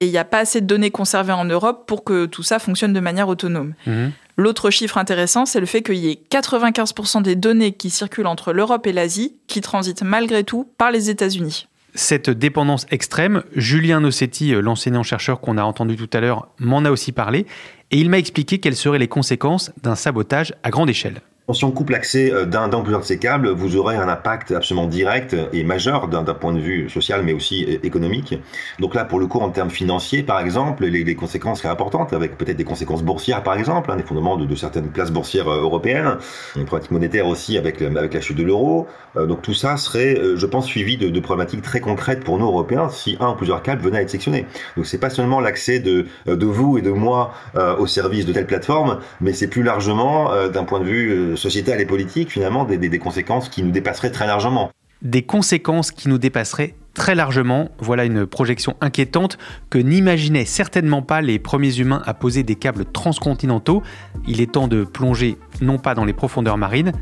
Et 0.00 0.06
il 0.06 0.12
n'y 0.12 0.18
a 0.18 0.24
pas 0.24 0.38
assez 0.38 0.60
de 0.60 0.66
données 0.66 0.90
conservées 0.90 1.32
en 1.32 1.44
Europe 1.44 1.84
pour 1.86 2.04
que 2.04 2.26
tout 2.26 2.44
ça 2.44 2.58
fonctionne 2.58 2.92
de 2.92 3.00
manière 3.00 3.28
autonome. 3.28 3.74
Mhm. 3.86 4.12
L'autre 4.38 4.70
chiffre 4.70 4.98
intéressant, 4.98 5.46
c'est 5.46 5.60
le 5.60 5.66
fait 5.66 5.82
qu'il 5.82 5.96
y 5.96 6.10
ait 6.10 6.20
95% 6.30 7.22
des 7.22 7.36
données 7.36 7.72
qui 7.72 7.88
circulent 7.88 8.26
entre 8.26 8.52
l'Europe 8.52 8.86
et 8.86 8.92
l'Asie 8.92 9.34
qui 9.46 9.62
transitent 9.62 10.02
malgré 10.02 10.44
tout 10.44 10.68
par 10.76 10.90
les 10.90 11.08
États-Unis. 11.08 11.68
Cette 11.94 12.28
dépendance 12.28 12.84
extrême, 12.90 13.42
Julien 13.54 14.00
Nossetti, 14.00 14.54
euh, 14.54 14.60
l'enseignant-chercheur 14.60 15.40
qu'on 15.40 15.56
a 15.56 15.62
entendu 15.62 15.96
tout 15.96 16.10
à 16.12 16.20
l'heure, 16.20 16.48
m'en 16.58 16.84
a 16.84 16.90
aussi 16.90 17.12
parlé, 17.12 17.46
et 17.90 17.98
il 17.98 18.10
m'a 18.10 18.18
expliqué 18.18 18.58
quelles 18.58 18.76
seraient 18.76 18.98
les 18.98 19.08
conséquences 19.08 19.72
d'un 19.82 19.94
sabotage 19.94 20.52
à 20.62 20.68
grande 20.68 20.90
échelle. 20.90 21.22
Si 21.52 21.64
on 21.64 21.70
coupe 21.70 21.90
l'accès 21.90 22.32
euh, 22.32 22.44
d'un 22.44 22.72
ou 22.72 22.82
plusieurs 22.82 23.02
de 23.02 23.04
ces 23.04 23.18
câbles, 23.18 23.50
vous 23.50 23.76
aurez 23.76 23.94
un 23.94 24.08
impact 24.08 24.50
absolument 24.50 24.88
direct 24.88 25.36
et 25.52 25.62
majeur 25.62 26.08
d'un 26.08 26.24
point 26.24 26.52
de 26.52 26.58
vue 26.58 26.90
social, 26.90 27.22
mais 27.22 27.32
aussi 27.32 27.62
économique. 27.84 28.34
Donc 28.80 28.96
là, 28.96 29.04
pour 29.04 29.20
le 29.20 29.28
coup, 29.28 29.38
en 29.38 29.50
termes 29.50 29.70
financiers, 29.70 30.24
par 30.24 30.40
exemple, 30.40 30.84
les, 30.84 31.14
conséquences 31.14 31.58
seraient 31.58 31.68
importantes, 31.68 32.12
avec 32.12 32.36
peut-être 32.36 32.56
des 32.56 32.64
conséquences 32.64 33.04
boursières, 33.04 33.44
par 33.44 33.56
exemple, 33.56 33.92
hein, 33.92 33.96
des 33.96 34.02
fondements 34.02 34.36
de, 34.36 34.54
certaines 34.56 34.88
places 34.88 35.12
boursières 35.12 35.46
euh, 35.46 35.62
européennes, 35.62 36.16
une 36.56 36.64
pratique 36.64 36.90
monétaire 36.90 37.28
aussi 37.28 37.56
avec, 37.56 37.80
avec 37.80 38.12
la 38.12 38.20
chute 38.20 38.36
de 38.36 38.42
l'euro. 38.42 38.88
Euh, 39.16 39.26
donc 39.26 39.42
tout 39.42 39.54
ça 39.54 39.76
serait, 39.76 40.20
je 40.34 40.46
pense, 40.46 40.66
suivi 40.66 40.96
de, 40.96 41.20
problématiques 41.20 41.62
très 41.62 41.78
concrètes 41.78 42.24
pour 42.24 42.38
nous, 42.38 42.46
Européens, 42.46 42.88
si 42.88 43.16
un 43.20 43.30
ou 43.30 43.34
plusieurs 43.36 43.62
câbles 43.62 43.82
venaient 43.82 43.98
à 43.98 44.02
être 44.02 44.10
sectionnés. 44.10 44.46
Donc 44.76 44.86
c'est 44.86 44.98
pas 44.98 45.10
seulement 45.10 45.38
l'accès 45.38 45.78
de, 45.78 46.06
de 46.26 46.46
vous 46.46 46.76
et 46.76 46.82
de 46.82 46.90
moi 46.90 47.32
au 47.78 47.86
service 47.86 48.26
de 48.26 48.32
telle 48.32 48.46
plateforme, 48.46 48.98
mais 49.20 49.32
c'est 49.32 49.48
plus 49.48 49.62
largement, 49.62 50.30
d'un 50.48 50.64
point 50.64 50.80
de 50.80 50.84
vue 50.84 51.35
sociétales 51.36 51.80
et 51.80 51.86
politiques, 51.86 52.30
finalement, 52.32 52.64
des, 52.64 52.78
des, 52.78 52.98
conséquences 52.98 53.48
qui 53.48 53.62
nous 53.62 53.70
dépasseraient 53.70 54.10
très 54.10 54.26
largement. 54.26 54.70
Des 55.02 55.22
conséquences 55.22 55.90
qui 55.90 56.08
nous 56.08 56.18
dépasseraient 56.18 56.74
très 56.94 57.14
largement. 57.14 57.70
Voilà 57.78 58.04
une 58.04 58.26
projection 58.26 58.74
inquiétante 58.80 59.38
que 59.70 59.78
n'imaginaient 59.78 60.46
certainement 60.46 61.02
pas 61.02 61.20
les 61.20 61.38
premiers 61.38 61.78
humains 61.78 62.02
à 62.06 62.14
poser 62.14 62.42
des 62.42 62.56
câbles 62.56 62.86
transcontinentaux. 62.86 63.82
Il 64.26 64.40
est 64.40 64.52
temps 64.52 64.68
de 64.68 64.84
plonger 64.84 65.36
non 65.60 65.78
pas 65.78 65.94
dans 65.94 66.04
les 66.04 66.14
profondeurs 66.14 66.56
marines, 66.56 66.92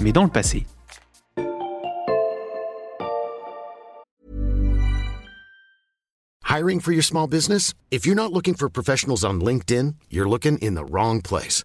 mais 0.00 0.12
dans 0.12 0.24
le 0.24 0.30
passé. 0.30 0.66
Hiring 6.54 6.80
for 6.80 6.92
your 6.92 7.02
small 7.02 7.26
business? 7.26 7.74
If 7.90 8.06
you're 8.06 8.14
not 8.14 8.32
looking 8.32 8.54
for 8.54 8.68
professionals 8.68 9.24
on 9.24 9.40
LinkedIn, 9.40 9.94
you're 10.08 10.28
looking 10.28 10.56
in 10.62 10.74
the 10.74 10.84
wrong 10.88 11.20
place. 11.20 11.64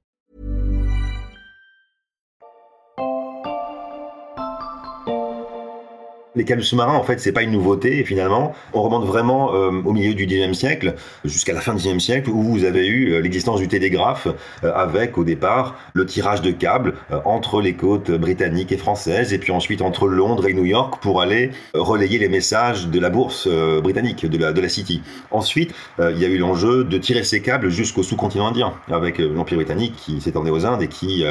Les 6.33 6.45
câbles 6.45 6.63
sous-marins, 6.63 6.95
en 6.95 7.03
fait, 7.03 7.19
c'est 7.19 7.33
pas 7.33 7.41
une 7.41 7.51
nouveauté, 7.51 8.05
finalement. 8.05 8.55
On 8.71 8.83
remonte 8.83 9.03
vraiment 9.03 9.53
euh, 9.53 9.69
au 9.83 9.91
milieu 9.91 10.13
du 10.13 10.25
19e 10.25 10.53
siècle, 10.53 10.95
jusqu'à 11.25 11.51
la 11.51 11.59
fin 11.59 11.73
du 11.73 11.81
19e 11.81 11.99
siècle, 11.99 12.29
où 12.29 12.41
vous 12.41 12.63
avez 12.63 12.87
eu 12.87 13.11
euh, 13.11 13.19
l'existence 13.19 13.59
du 13.59 13.67
télégraphe, 13.67 14.29
euh, 14.63 14.71
avec, 14.73 15.17
au 15.17 15.25
départ, 15.25 15.75
le 15.93 16.05
tirage 16.05 16.41
de 16.41 16.51
câbles 16.51 16.93
entre 17.25 17.61
les 17.61 17.73
côtes 17.73 18.11
britanniques 18.11 18.71
et 18.71 18.77
françaises, 18.77 19.33
et 19.33 19.39
puis 19.39 19.51
ensuite 19.51 19.81
entre 19.81 20.07
Londres 20.07 20.47
et 20.47 20.53
New 20.53 20.63
York, 20.63 21.01
pour 21.01 21.21
aller 21.21 21.51
relayer 21.73 22.17
les 22.17 22.29
messages 22.29 22.87
de 22.87 22.99
la 22.99 23.09
bourse 23.09 23.49
britannique, 23.83 24.25
de 24.25 24.37
la, 24.37 24.53
de 24.53 24.61
la 24.61 24.69
City. 24.69 25.01
Ensuite, 25.31 25.73
il 25.99 26.17
y 26.17 26.25
a 26.25 26.29
eu 26.29 26.37
l'enjeu 26.37 26.83
de 26.85 26.97
tirer 26.97 27.23
ces 27.23 27.41
câbles 27.41 27.69
jusqu'au 27.69 28.03
sous-continent 28.03 28.47
indien, 28.47 28.73
avec 28.89 29.17
l'Empire 29.19 29.57
britannique 29.57 29.95
qui 29.97 30.21
s'étendait 30.21 30.51
aux 30.51 30.65
Indes 30.65 30.81
et 30.81 30.87
qui, 30.87 31.25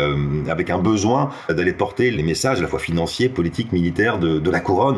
avec 0.48 0.70
un 0.70 0.78
besoin 0.78 1.30
d'aller 1.48 1.72
porter 1.72 2.10
les 2.10 2.22
messages, 2.22 2.58
à 2.58 2.62
la 2.62 2.68
fois 2.68 2.78
financiers, 2.78 3.28
politiques, 3.28 3.72
militaires, 3.72 4.18
de, 4.18 4.38
de 4.38 4.50
la 4.50 4.60
couronne, 4.60 4.89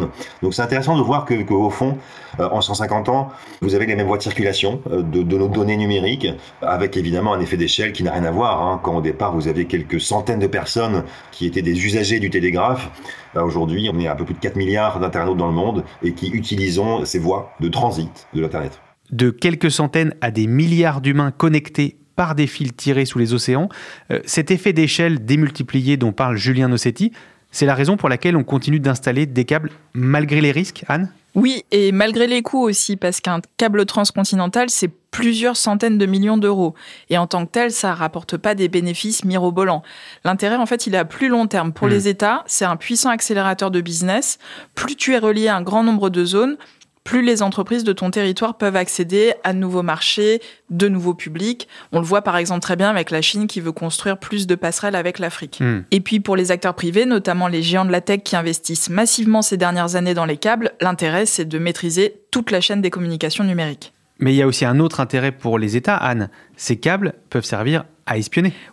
donc 0.43 0.55
c'est 0.55 0.63
intéressant 0.63 0.97
de 0.97 1.03
voir 1.03 1.25
que, 1.25 1.43
qu'au 1.43 1.71
fond, 1.71 1.99
euh, 2.41 2.49
en 2.51 2.61
150 2.61 3.09
ans, 3.09 3.29
vous 3.61 3.75
avez 3.75 3.87
les 3.87 3.97
mêmes 3.97 4.07
voies 4.07 4.19
de 4.19 4.23
circulation 4.23 4.81
euh, 4.91 5.03
de, 5.03 5.37
nos 5.37 5.49
données 5.49 5.77
numériques, 5.77 6.29
avec 6.61 6.97
évidemment 6.97 7.35
un 7.35 7.41
effet 7.41 7.57
d'échelle 7.57 7.93
qui 7.93 8.03
n'a 8.03 8.13
rien 8.13 8.25
à 8.25 8.31
voir. 8.31 8.63
Hein. 8.63 8.81
Quand 8.83 8.97
au 8.97 9.01
départ, 9.01 9.35
vous 9.35 9.49
avez 9.49 9.67
quelques 9.67 10.01
centaines 10.01 10.41
de 10.41 10.47
personnes 10.47 11.05
qui 11.31 11.47
étaient 11.47 11.63
des 11.63 11.85
usagers 11.85 12.21
du 12.21 12.31
télégraphe, 12.31 12.91
aujourd'hui, 13.35 13.91
on 13.93 13.99
est 13.99 14.07
à 14.07 14.13
un 14.13 14.17
peu 14.17 14.25
plus 14.25 14.35
de 14.35 14.41
4 14.41 14.57
milliards 14.57 15.01
d'internautes 15.01 15.39
dans 15.39 15.47
le 15.47 15.55
monde 15.55 15.85
et 16.03 16.13
qui 16.13 16.29
utilisons 16.29 17.05
ces 17.05 17.19
voies 17.19 17.53
de 17.61 17.69
transit 17.69 18.29
de 18.35 18.41
l'Internet. 18.41 18.81
De 19.11 19.31
quelques 19.31 19.71
centaines 19.71 20.15
à 20.21 20.31
des 20.31 20.47
milliards 20.47 21.01
d'humains 21.01 21.31
connectés 21.31 21.97
par 22.17 22.35
des 22.35 22.47
fils 22.47 22.77
tirés 22.77 23.05
sous 23.05 23.19
les 23.19 23.33
océans, 23.35 23.69
euh, 24.11 24.21
cet 24.25 24.51
effet 24.51 24.73
d'échelle 24.73 25.25
démultiplié 25.25 25.97
dont 25.97 26.13
parle 26.13 26.37
Julien 26.37 26.69
Nossetti, 26.69 27.13
c'est 27.53 27.67
la 27.67 27.75
raison 27.75 27.97
pour 27.97 28.09
laquelle 28.09 28.37
on 28.37 28.45
continue 28.45 28.81
d'installer 28.81 29.27
des 29.27 29.45
câbles 29.45 29.71
malgré 29.95 30.41
les 30.41 30.51
risques, 30.51 30.85
Anne? 30.89 31.13
Oui, 31.35 31.65
et 31.71 31.93
malgré 31.93 32.27
les 32.27 32.43
coûts 32.43 32.63
aussi, 32.63 32.97
parce 32.97 33.21
qu'un 33.21 33.41
câble 33.57 33.87
transcontinental, 33.87 34.69
c'est 34.69 34.91
plusieurs 35.11 35.57
centaines 35.57 35.97
de 35.97 36.05
millions 36.05 36.37
d'euros. 36.37 36.75
Et 37.09 37.17
en 37.17 37.27
tant 37.27 37.47
que 37.47 37.53
tel, 37.53 37.71
ça 37.71 37.95
rapporte 37.95 38.37
pas 38.37 38.55
des 38.55 38.69
bénéfices 38.69 39.25
mirobolants. 39.25 39.83
L'intérêt, 40.25 40.57
en 40.57 40.67
fait, 40.67 40.87
il 40.87 40.95
est 40.95 40.99
à 40.99 41.07
plus 41.07 41.29
long 41.29 41.47
terme. 41.47 41.73
Pour 41.73 41.87
hmm. 41.87 41.91
les 41.91 42.09
États, 42.09 42.45
c'est 42.47 42.67
un 42.67 42.77
puissant 42.77 43.09
accélérateur 43.09 43.71
de 43.71 43.81
business. 43.81 44.39
Plus 44.75 44.95
tu 44.95 45.15
es 45.15 45.19
relié 45.19 45.49
à 45.49 45.57
un 45.57 45.63
grand 45.63 45.83
nombre 45.83 46.11
de 46.11 46.25
zones, 46.25 46.57
plus 47.05 47.23
les 47.23 47.43
entreprises 47.43 47.85
de 47.85 47.93
ton 47.93 48.11
territoire 48.11 48.57
peuvent 48.57 48.77
accéder 48.77 49.35
à 49.45 49.53
de 49.53 49.59
nouveaux 49.59 49.83
marchés, 49.83 50.41
de 50.71 50.89
nouveaux 50.89 51.15
publics. 51.15 51.69
On 51.93 52.01
le 52.01 52.07
voit 52.07 52.23
par 52.23 52.37
exemple 52.37 52.61
très 52.61 52.77
bien 52.77 52.91
avec 52.91 53.11
la 53.11 53.23
Chine 53.23 53.47
qui 53.47 53.61
veut 53.61 53.73
construire 53.73 54.19
plus 54.19 54.47
de 54.47 54.55
passerelles 54.55 54.95
avec 54.95 55.19
l'Afrique. 55.19 55.59
Hmm. 55.61 55.81
Et 55.91 56.01
puis 56.01 56.21
pour 56.21 56.37
les 56.37 56.51
acteurs 56.51 56.75
privés, 56.75 57.05
notamment 57.05 57.49
les 57.49 57.63
géants 57.63 57.85
de 57.85 57.93
la 57.93 58.01
tech 58.01 58.21
qui 58.23 58.37
investissent 58.37 58.91
massivement 58.91 59.43
ces 59.43 59.57
dernières 59.57 59.97
années 59.97 60.15
dans 60.15 60.27
les 60.27 60.37
câbles, 60.37 60.73
l'intérêt 60.81 61.27
c'est 61.27 61.45
de 61.45 61.59
maîtriser 61.59 62.21
toute 62.31 62.51
la 62.51 62.61
chaîne 62.61 62.83
des 62.83 62.91
communications 62.91 63.45
numériques. 63.45 63.93
Mais 64.19 64.33
il 64.33 64.37
y 64.37 64.43
a 64.43 64.47
aussi 64.47 64.65
un 64.65 64.79
autre 64.79 65.01
intérêt 65.01 65.33
pour 65.33 65.59
les 65.59 65.77
États, 65.77 65.97
Anne. 65.97 66.31
Ces 66.57 66.77
câbles 66.79 67.15
peuvent 67.29 67.45
servir 67.45 67.85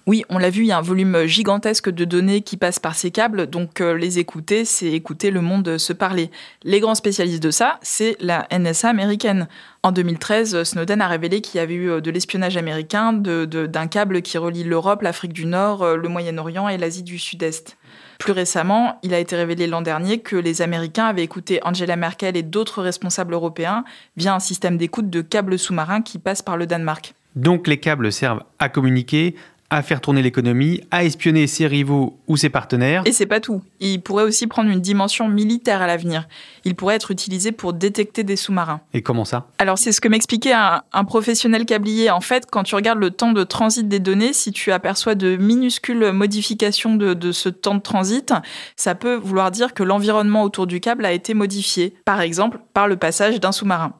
Oui, 0.07 0.23
on 0.29 0.37
l'a 0.39 0.49
vu, 0.49 0.63
il 0.63 0.67
y 0.67 0.71
a 0.71 0.77
un 0.77 0.81
volume 0.81 1.25
gigantesque 1.25 1.89
de 1.89 2.03
données 2.03 2.41
qui 2.41 2.57
passent 2.57 2.79
par 2.79 2.95
ces 2.95 3.11
câbles, 3.11 3.47
donc 3.47 3.79
euh, 3.79 3.95
les 3.95 4.17
écouter, 4.17 4.65
c'est 4.65 4.91
écouter 4.91 5.29
le 5.29 5.41
monde 5.41 5.77
se 5.77 5.93
parler. 5.93 6.31
Les 6.63 6.79
grands 6.79 6.95
spécialistes 6.95 7.43
de 7.43 7.51
ça, 7.51 7.79
c'est 7.83 8.17
la 8.19 8.47
NSA 8.51 8.89
américaine. 8.89 9.47
En 9.83 9.91
2013, 9.91 10.63
Snowden 10.63 11.01
a 11.01 11.07
révélé 11.07 11.41
qu'il 11.41 11.59
y 11.59 11.61
avait 11.61 11.75
eu 11.75 11.89
euh, 11.89 12.01
de 12.01 12.09
l'espionnage 12.09 12.57
américain 12.57 13.13
d'un 13.13 13.87
câble 13.87 14.21
qui 14.21 14.37
relie 14.37 14.63
l'Europe, 14.63 15.03
l'Afrique 15.03 15.33
du 15.33 15.45
Nord, 15.45 15.83
euh, 15.83 15.95
le 15.95 16.09
Moyen-Orient 16.09 16.67
et 16.67 16.77
l'Asie 16.77 17.03
du 17.03 17.19
Sud-Est. 17.19 17.77
Plus 18.17 18.33
récemment, 18.33 18.99
il 19.03 19.13
a 19.13 19.19
été 19.19 19.35
révélé 19.35 19.67
l'an 19.67 19.81
dernier 19.81 20.19
que 20.19 20.35
les 20.35 20.61
Américains 20.61 21.05
avaient 21.05 21.23
écouté 21.23 21.59
Angela 21.63 21.95
Merkel 21.95 22.35
et 22.35 22.43
d'autres 22.43 22.81
responsables 22.81 23.33
européens 23.33 23.85
via 24.17 24.33
un 24.33 24.39
système 24.39 24.77
d'écoute 24.77 25.09
de 25.09 25.21
câbles 25.21 25.57
sous-marins 25.57 26.01
qui 26.01 26.19
passe 26.19 26.41
par 26.41 26.57
le 26.57 26.67
Danemark. 26.67 27.13
Donc 27.35 27.67
les 27.67 27.77
câbles 27.77 28.11
servent 28.11 28.43
à 28.59 28.69
communiquer, 28.69 29.35
à 29.69 29.83
faire 29.83 30.01
tourner 30.01 30.21
l'économie, 30.21 30.81
à 30.89 31.03
espionner 31.03 31.45
ses 31.45 31.67
rivaux 31.67 32.17
ou 32.27 32.37
ses 32.37 32.49
partenaires. 32.49 33.03
Et 33.05 33.11
c'est 33.11 33.27
pas 33.27 33.39
tout. 33.39 33.61
Il 33.79 34.01
pourrait 34.01 34.23
aussi 34.23 34.47
prendre 34.47 34.69
une 34.69 34.81
dimension 34.81 35.27
militaire 35.27 35.81
à 35.81 35.87
l'avenir. 35.87 36.27
Il 36.65 36.75
pourrait 36.75 36.95
être 36.95 37.11
utilisé 37.11 37.51
pour 37.51 37.73
détecter 37.73 38.23
des 38.23 38.35
sous-marins. 38.35 38.81
Et 38.93 39.01
comment 39.01 39.25
ça? 39.25 39.47
Alors 39.59 39.77
c'est 39.77 39.91
ce 39.91 40.01
que 40.01 40.07
m'expliquait 40.07 40.53
un, 40.53 41.03
professionnel 41.05 41.65
câblier. 41.65 42.09
En 42.09 42.21
fait, 42.21 42.47
quand 42.49 42.63
tu 42.63 42.75
regardes 42.75 42.99
le 42.99 43.11
temps 43.11 43.31
de 43.31 43.43
transit 43.43 43.87
des 43.87 43.99
données, 43.99 44.33
si 44.33 44.51
tu 44.51 44.71
aperçois 44.71 45.15
de 45.15 45.35
minuscules 45.37 46.11
modifications 46.11 46.95
de, 46.95 47.13
de 47.13 47.31
ce 47.31 47.49
temps 47.49 47.75
de 47.75 47.81
transit, 47.81 48.33
ça 48.75 48.95
peut 48.95 49.15
vouloir 49.15 49.51
dire 49.51 49.73
que 49.73 49.83
l'environnement 49.83 50.43
autour 50.43 50.67
du 50.67 50.79
câble 50.79 51.05
a 51.05 51.11
été 51.11 51.33
modifié. 51.33 51.93
Par 52.05 52.21
exemple, 52.21 52.59
par 52.73 52.87
le 52.87 52.97
passage 52.97 53.39
d'un 53.39 53.51
sous-marin. 53.51 53.93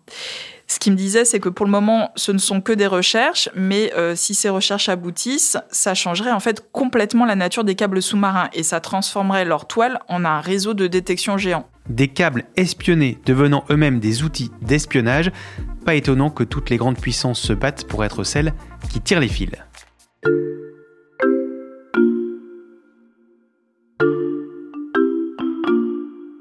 Ce 0.72 0.78
qu'il 0.78 0.94
me 0.94 0.98
disait, 0.98 1.26
c'est 1.26 1.40
que 1.40 1.50
pour 1.50 1.66
le 1.66 1.72
moment, 1.72 2.12
ce 2.16 2.32
ne 2.32 2.38
sont 2.38 2.62
que 2.62 2.72
des 2.72 2.86
recherches, 2.86 3.50
mais 3.56 3.92
euh, 3.96 4.16
si 4.16 4.36
ces 4.36 4.50
recherches 4.50 4.88
aboutissent, 4.88 5.58
ça 5.72 5.96
changerait 5.96 6.32
en 6.32 6.40
fait 6.40 6.70
complètement 6.72 7.26
la 7.26 7.36
nature 7.36 7.64
des 7.64 7.74
câbles 7.74 8.04
sous-marins 8.04 8.50
et 8.54 8.62
ça 8.62 8.80
transformerait 8.80 9.46
leur 9.46 9.66
toile 9.66 10.00
en 10.08 10.24
un 10.26 10.40
réseau 10.40 10.76
de 10.76 10.86
détection 10.86 11.40
géant. 11.40 11.68
Des 11.90 12.08
câbles 12.08 12.46
espionnés 12.56 13.18
devenant 13.26 13.66
eux-mêmes 13.72 14.00
des 14.00 14.22
outils 14.22 14.52
d'espionnage, 14.62 15.32
pas 15.86 15.96
étonnant 15.96 16.30
que 16.30 16.44
toutes 16.44 16.70
les 16.70 16.78
grandes 16.78 17.00
puissances 17.00 17.40
se 17.40 17.54
battent 17.54 17.88
pour 17.88 18.06
être 18.06 18.24
celles 18.24 18.54
qui 18.92 19.02
tirent 19.02 19.22
les 19.22 19.28
fils. 19.28 19.50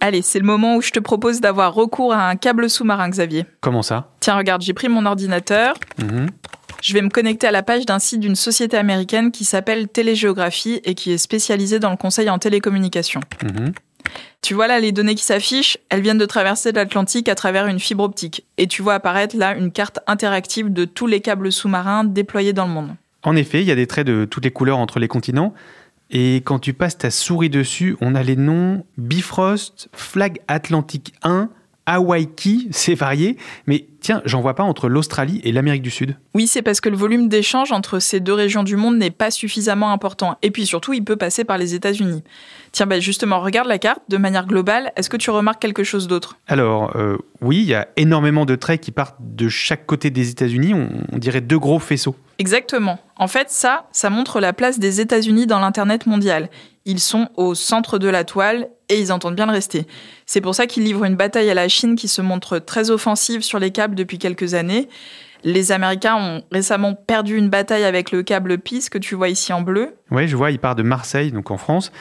Allez, 0.09 0.23
c'est 0.23 0.38
le 0.38 0.47
moment 0.47 0.77
où 0.77 0.81
je 0.81 0.91
te 0.91 1.00
propose 1.00 1.43
d'avoir 1.43 1.75
recours 1.75 2.15
à 2.15 2.31
un 2.31 2.37
câble 2.37 2.71
sous-marin, 2.71 3.11
Xavier. 3.11 3.45
Comment 3.61 3.83
ça? 3.83 4.11
Tiens, 4.21 4.38
regarde, 4.38 4.62
j'ai 4.62 4.73
pris 4.73 4.88
mon 4.88 5.05
ordinateur. 5.05 5.75
Mhm. 5.99 6.31
Je 6.81 6.95
vais 6.95 7.03
me 7.03 7.11
connecter 7.11 7.47
à 7.47 7.50
la 7.50 7.62
page 7.62 7.85
d'un 7.85 7.99
site 7.99 8.21
d'une 8.21 8.35
société 8.35 8.79
américaine 8.79 9.31
qui 9.31 9.45
s'appelle 9.45 9.87
Télégéographie 9.87 10.81
et 10.85 10.95
qui 10.95 11.12
est 11.12 11.19
spécialisée 11.19 11.79
dans 11.79 11.91
le 11.91 11.99
conseil 11.99 12.31
en 12.31 12.38
télécommunication. 12.38 13.21
Mhm. 13.43 13.73
Tu 14.41 14.55
vois 14.55 14.67
là 14.67 14.81
les 14.81 14.93
données 14.93 15.15
qui 15.15 15.25
s'affichent, 15.25 15.77
elles 15.91 16.00
viennent 16.00 16.17
de 16.17 16.25
traverser 16.25 16.73
l'Atlantique 16.73 17.29
à 17.29 17.35
travers 17.35 17.67
une 17.67 17.79
fibre 17.79 18.05
optique. 18.05 18.47
Et 18.57 18.67
tu 18.67 18.81
vois 18.81 18.95
apparaître 18.95 19.37
là 19.37 19.55
une 19.55 19.71
carte 19.71 19.99
interactive 20.07 20.73
de 20.73 20.87
tous 20.87 21.07
les 21.07 21.21
câbles 21.21 21.53
sous-marins 21.53 22.05
déployés 22.05 22.55
dans 22.55 22.67
le 22.67 22.73
monde. 22.73 22.97
En 23.25 23.37
effet, 23.37 23.61
il 23.61 23.67
y 23.67 23.73
a 23.73 23.75
des 23.75 23.87
traits 23.87 24.07
de 24.07 24.25
toutes 24.25 24.45
les 24.45 24.53
couleurs 24.53 24.79
entre 24.79 25.00
les 25.00 25.09
continents. 25.09 25.53
Et 26.11 26.37
quand 26.37 26.59
tu 26.59 26.73
passes 26.73 26.99
ta 26.99 27.11
souris 27.11 27.50
dessus, 27.50 27.97
on 28.00 28.15
a 28.15 28.23
les 28.23 28.37
noms 28.37 28.85
Bifrost, 28.97 29.88
Flag 29.93 30.41
Atlantique 30.49 31.15
1, 31.23 31.50
Hawaii 31.88 32.28
c'est 32.71 32.95
varié, 32.95 33.38
mais 33.66 33.87
tiens, 34.00 34.21
j'en 34.26 34.42
vois 34.42 34.54
pas 34.54 34.62
entre 34.62 34.88
l'Australie 34.88 35.40
et 35.42 35.52
l'Amérique 35.52 35.83
du 35.83 35.90
Sud. 35.90 36.16
Oui, 36.35 36.47
c'est 36.47 36.61
parce 36.61 36.83
que 36.83 36.90
le 36.90 36.97
volume 36.97 37.28
d'échange 37.28 37.73
entre 37.73 37.99
ces 37.99 38.21
deux 38.21 38.35
régions 38.35 38.62
du 38.62 38.76
monde 38.76 38.99
n'est 38.99 39.11
pas 39.11 39.30
suffisamment 39.30 39.90
important. 39.90 40.37
Et 40.42 40.50
puis 40.50 40.66
surtout, 40.66 40.92
il 40.92 41.02
peut 41.02 41.16
passer 41.16 41.45
par 41.45 41.57
les 41.57 41.75
États-Unis. 41.75 42.23
Tiens, 42.73 42.85
bah 42.85 43.00
justement, 43.00 43.40
regarde 43.40 43.68
la 43.68 43.78
carte 43.78 44.02
de 44.09 44.18
manière 44.18 44.47
globale. 44.47 44.92
Est-ce 44.97 45.09
que 45.09 45.16
tu 45.16 45.30
remarques 45.30 45.62
quelque 45.62 45.83
chose 45.83 46.07
d'autre? 46.09 46.37
Alors, 46.47 46.95
euh, 46.97 47.16
oui, 47.40 47.59
il 47.59 47.66
y 47.66 47.75
a 47.75 47.88
énormément 47.97 48.45
de 48.45 48.54
traits 48.54 48.83
qui 48.83 48.90
partent 48.90 49.16
de 49.21 49.49
chaque 49.49 49.87
côté 49.87 50.11
des 50.11 50.28
États-Unis. 50.30 50.75
on 51.11 51.18
dirait 51.18 51.40
deux 51.40 51.59
gros 51.59 51.78
faisceaux. 51.78 52.16
Exactement. 52.38 52.99
En 53.16 53.26
fait, 53.26 53.50
ça, 53.50 53.87
ça 53.92 54.11
montre 54.11 54.40
la 54.40 54.52
place 54.52 54.78
des 54.78 55.00
États-Unis 55.00 55.47
dans 55.47 55.59
l'Internet 55.59 56.07
mondial. 56.07 56.50
Ils 56.88 57.00
sont 57.00 57.28
au 57.37 57.54
centre 57.54 57.99
de 57.99 58.09
la 58.09 58.25
toile 58.25 58.71
et 58.88 58.99
ils 58.99 59.12
entendent 59.12 59.37
bien 59.37 59.45
le 59.45 59.52
rester. 59.52 59.87
C'est 60.25 60.40
pour 60.40 60.54
ça 60.54 60.66
qu'ils 60.66 60.85
livrent 60.85 61.04
une 61.04 61.16
bataille 61.16 61.50
à 61.50 61.54
la 61.54 61.68
Chine 61.68 61.97
qui 61.97 62.09
se 62.09 62.23
montre 62.23 62.59
très 62.59 62.88
offensive 62.88 63.42
sur 63.42 63.59
les 63.59 63.71
câbles 63.73 63.95
depuis 63.95 64.16
quelques 64.16 64.54
années. 64.54 64.88
Les 65.45 65.71
Américains 65.71 66.16
ont 66.16 66.42
récemment 66.50 66.95
perdu 66.95 67.37
une 67.37 67.50
bataille 67.50 67.85
avec 67.85 68.11
le 68.11 68.23
câble 68.23 68.57
PIS 68.57 68.88
que 68.90 68.97
tu 68.97 69.14
vois 69.14 69.28
ici 69.28 69.52
en 69.52 69.61
bleu. 69.61 69.97
Oui, 70.11 70.28
je 70.28 70.35
vois, 70.35 70.50
il 70.50 70.59
part 70.59 70.76
de 70.76 70.83
Marseille, 70.83 71.30
donc 71.30 71.50
en 71.50 71.59
France. 71.59 71.92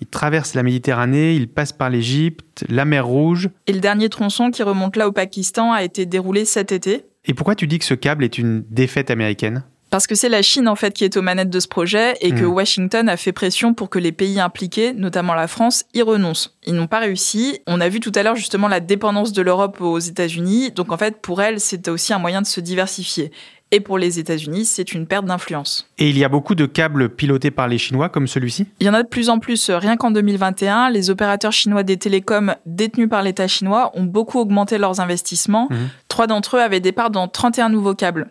Il 0.00 0.06
traverse 0.06 0.54
la 0.54 0.62
Méditerranée, 0.62 1.34
il 1.34 1.48
passe 1.48 1.72
par 1.72 1.90
l'Égypte, 1.90 2.64
la 2.68 2.84
mer 2.84 3.04
Rouge. 3.04 3.50
Et 3.66 3.72
le 3.72 3.80
dernier 3.80 4.08
tronçon 4.10 4.52
qui 4.52 4.62
remonte 4.62 4.94
là 4.94 5.08
au 5.08 5.12
Pakistan 5.12 5.72
a 5.72 5.82
été 5.82 6.06
déroulé 6.06 6.44
cet 6.44 6.70
été. 6.70 7.04
Et 7.24 7.34
pourquoi 7.34 7.56
tu 7.56 7.66
dis 7.66 7.80
que 7.80 7.84
ce 7.84 7.94
câble 7.94 8.22
est 8.22 8.38
une 8.38 8.64
défaite 8.70 9.10
américaine? 9.10 9.64
Parce 9.90 10.06
que 10.06 10.14
c'est 10.14 10.28
la 10.28 10.42
Chine 10.42 10.68
en 10.68 10.76
fait 10.76 10.92
qui 10.92 11.04
est 11.04 11.16
aux 11.16 11.22
manettes 11.22 11.50
de 11.50 11.60
ce 11.60 11.68
projet 11.68 12.14
et 12.20 12.32
que 12.32 12.44
hmm. 12.44 12.52
Washington 12.52 13.08
a 13.08 13.16
fait 13.16 13.32
pression 13.32 13.74
pour 13.74 13.88
que 13.88 13.98
les 13.98 14.12
pays 14.12 14.40
impliqués, 14.40 14.92
notamment 14.92 15.34
la 15.34 15.48
France, 15.48 15.84
y 15.94 16.02
renoncent. 16.02 16.56
Ils 16.66 16.74
n'ont 16.74 16.86
pas 16.86 16.98
réussi. 16.98 17.60
On 17.66 17.80
a 17.80 17.88
vu 17.88 18.00
tout 18.00 18.12
à 18.14 18.22
l'heure 18.22 18.36
justement 18.36 18.68
la 18.68 18.80
dépendance 18.80 19.32
de 19.32 19.42
l'Europe 19.42 19.80
aux 19.80 19.98
États-Unis. 19.98 20.72
Donc 20.72 20.92
en 20.92 20.96
fait, 20.96 21.20
pour 21.20 21.40
elle, 21.40 21.60
c'était 21.60 21.90
aussi 21.90 22.12
un 22.12 22.18
moyen 22.18 22.42
de 22.42 22.46
se 22.46 22.60
diversifier. 22.60 23.30
Et 23.72 23.80
pour 23.80 23.98
les 23.98 24.20
États-Unis, 24.20 24.64
c'est 24.64 24.92
une 24.92 25.08
perte 25.08 25.24
d'influence. 25.24 25.90
Et 25.98 26.08
il 26.08 26.16
y 26.16 26.22
a 26.22 26.28
beaucoup 26.28 26.54
de 26.54 26.66
câbles 26.66 27.08
pilotés 27.08 27.50
par 27.50 27.66
les 27.66 27.78
Chinois 27.78 28.08
comme 28.08 28.28
celui-ci? 28.28 28.66
Il 28.78 28.86
y 28.86 28.90
en 28.90 28.94
a 28.94 29.02
de 29.02 29.08
plus 29.08 29.28
en 29.28 29.40
plus. 29.40 29.70
Rien 29.70 29.96
qu'en 29.96 30.12
2021, 30.12 30.90
les 30.90 31.10
opérateurs 31.10 31.52
chinois 31.52 31.82
des 31.82 31.96
télécoms 31.96 32.54
détenus 32.64 33.08
par 33.08 33.24
l'État 33.24 33.48
chinois 33.48 33.90
ont 33.94 34.04
beaucoup 34.04 34.38
augmenté 34.38 34.78
leurs 34.78 35.00
investissements. 35.00 35.66
Mhm. 35.70 35.88
Trois 36.06 36.28
d'entre 36.28 36.58
eux 36.58 36.60
avaient 36.60 36.78
des 36.78 36.92
parts 36.92 37.10
dans 37.10 37.26
31 37.26 37.68
nouveaux 37.68 37.94
câbles. 37.94 38.28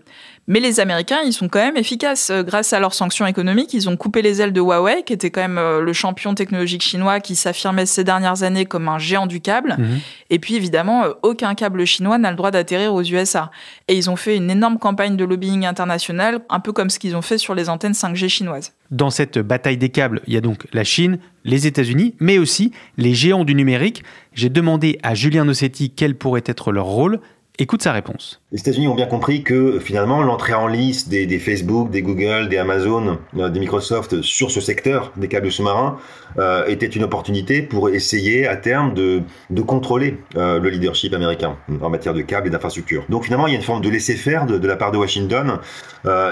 Mais 0.47 0.59
les 0.59 0.79
Américains, 0.79 1.21
ils 1.25 1.33
sont 1.33 1.49
quand 1.49 1.59
même 1.59 1.77
efficaces. 1.77 2.29
Euh, 2.29 2.43
grâce 2.43 2.71
à 2.71 2.79
leurs 2.79 2.93
sanctions 2.93 3.25
économiques, 3.25 3.73
ils 3.73 3.89
ont 3.89 3.97
coupé 3.97 4.21
les 4.21 4.41
ailes 4.41 4.53
de 4.53 4.61
Huawei, 4.61 5.03
qui 5.03 5.13
était 5.13 5.31
quand 5.31 5.41
même 5.41 5.57
euh, 5.57 5.81
le 5.81 5.93
champion 5.93 6.35
technologique 6.35 6.83
chinois 6.83 7.19
qui 7.19 7.35
s'affirmait 7.35 7.87
ces 7.87 8.03
dernières 8.03 8.43
années 8.43 8.65
comme 8.65 8.87
un 8.87 8.99
géant 8.99 9.25
du 9.25 9.41
câble. 9.41 9.75
Mhm. 9.79 9.99
Et 10.29 10.37
puis 10.37 10.55
évidemment, 10.55 11.03
euh, 11.03 11.13
aucun 11.23 11.55
câble 11.55 11.85
chinois 11.85 12.19
n'a 12.19 12.29
le 12.29 12.37
droit 12.37 12.51
d'atterrir 12.51 12.93
aux 12.93 13.01
USA. 13.01 13.49
Et 13.87 13.95
ils 13.95 14.09
ont 14.09 14.15
fait 14.15 14.37
une 14.37 14.51
énorme 14.51 14.77
campagne 14.77 15.17
de 15.17 15.25
lobbying 15.25 15.65
international, 15.65 16.41
un 16.49 16.59
peu 16.59 16.73
comme 16.73 16.91
ce 16.91 16.99
qu'ils 16.99 17.15
ont 17.15 17.23
fait 17.23 17.39
sur 17.39 17.55
les 17.55 17.67
antennes 17.67 17.93
5G 17.93 18.29
chinoises. 18.29 18.73
Dans 18.91 19.09
cette 19.09 19.39
bataille 19.39 19.77
des 19.77 19.89
câbles, 19.89 20.21
il 20.27 20.33
y 20.35 20.37
a 20.37 20.41
donc 20.41 20.67
la 20.73 20.83
Chine, 20.83 21.17
les 21.43 21.65
États-Unis, 21.65 22.13
mais 22.19 22.37
aussi 22.37 22.71
les 22.97 23.15
géants 23.15 23.45
du 23.45 23.55
numérique. 23.55 24.03
J'ai 24.33 24.49
demandé 24.49 24.99
à 25.01 25.15
Julien 25.15 25.45
Nossetti 25.45 25.89
quel 25.89 26.15
pourrait 26.15 26.43
être 26.45 26.71
leur 26.71 26.85
rôle. 26.85 27.19
Écoute 27.57 27.81
sa 27.81 27.93
réponse. 27.93 28.41
Les 28.51 28.59
États-Unis 28.59 28.89
ont 28.89 28.95
bien 28.95 29.05
compris 29.05 29.41
que 29.41 29.79
finalement 29.79 30.21
l'entrée 30.21 30.53
en 30.53 30.67
lice 30.67 31.07
des, 31.07 31.39
Facebook, 31.39 31.89
des 31.89 32.01
Google, 32.01 32.49
des 32.49 32.57
Amazon, 32.57 33.17
euh, 33.37 33.49
des 33.49 33.61
Microsoft 33.61 34.21
sur 34.21 34.51
ce 34.51 34.59
secteur 34.59 35.13
des 35.15 35.29
câbles 35.29 35.51
sous-marins 35.51 35.97
euh, 36.39 36.65
était 36.67 36.85
une 36.87 37.03
opportunité 37.03 37.61
pour 37.61 37.89
essayer 37.89 38.47
à 38.47 38.55
terme 38.55 38.93
de, 38.93 39.21
de 39.49 39.61
contrôler 39.61 40.17
euh, 40.35 40.59
le 40.59 40.69
leadership 40.69 41.13
américain 41.13 41.57
en 41.81 41.89
matière 41.89 42.13
de 42.13 42.21
câbles 42.21 42.47
et 42.47 42.49
d'infrastructures. 42.49 43.05
Donc 43.09 43.25
finalement 43.25 43.47
il 43.47 43.51
y 43.51 43.55
a 43.55 43.57
une 43.57 43.63
forme 43.63 43.81
de 43.81 43.89
laisser-faire 43.89 44.45
de, 44.45 44.67
la 44.67 44.75
part 44.75 44.91
de 44.91 44.97
Washington 44.97 45.59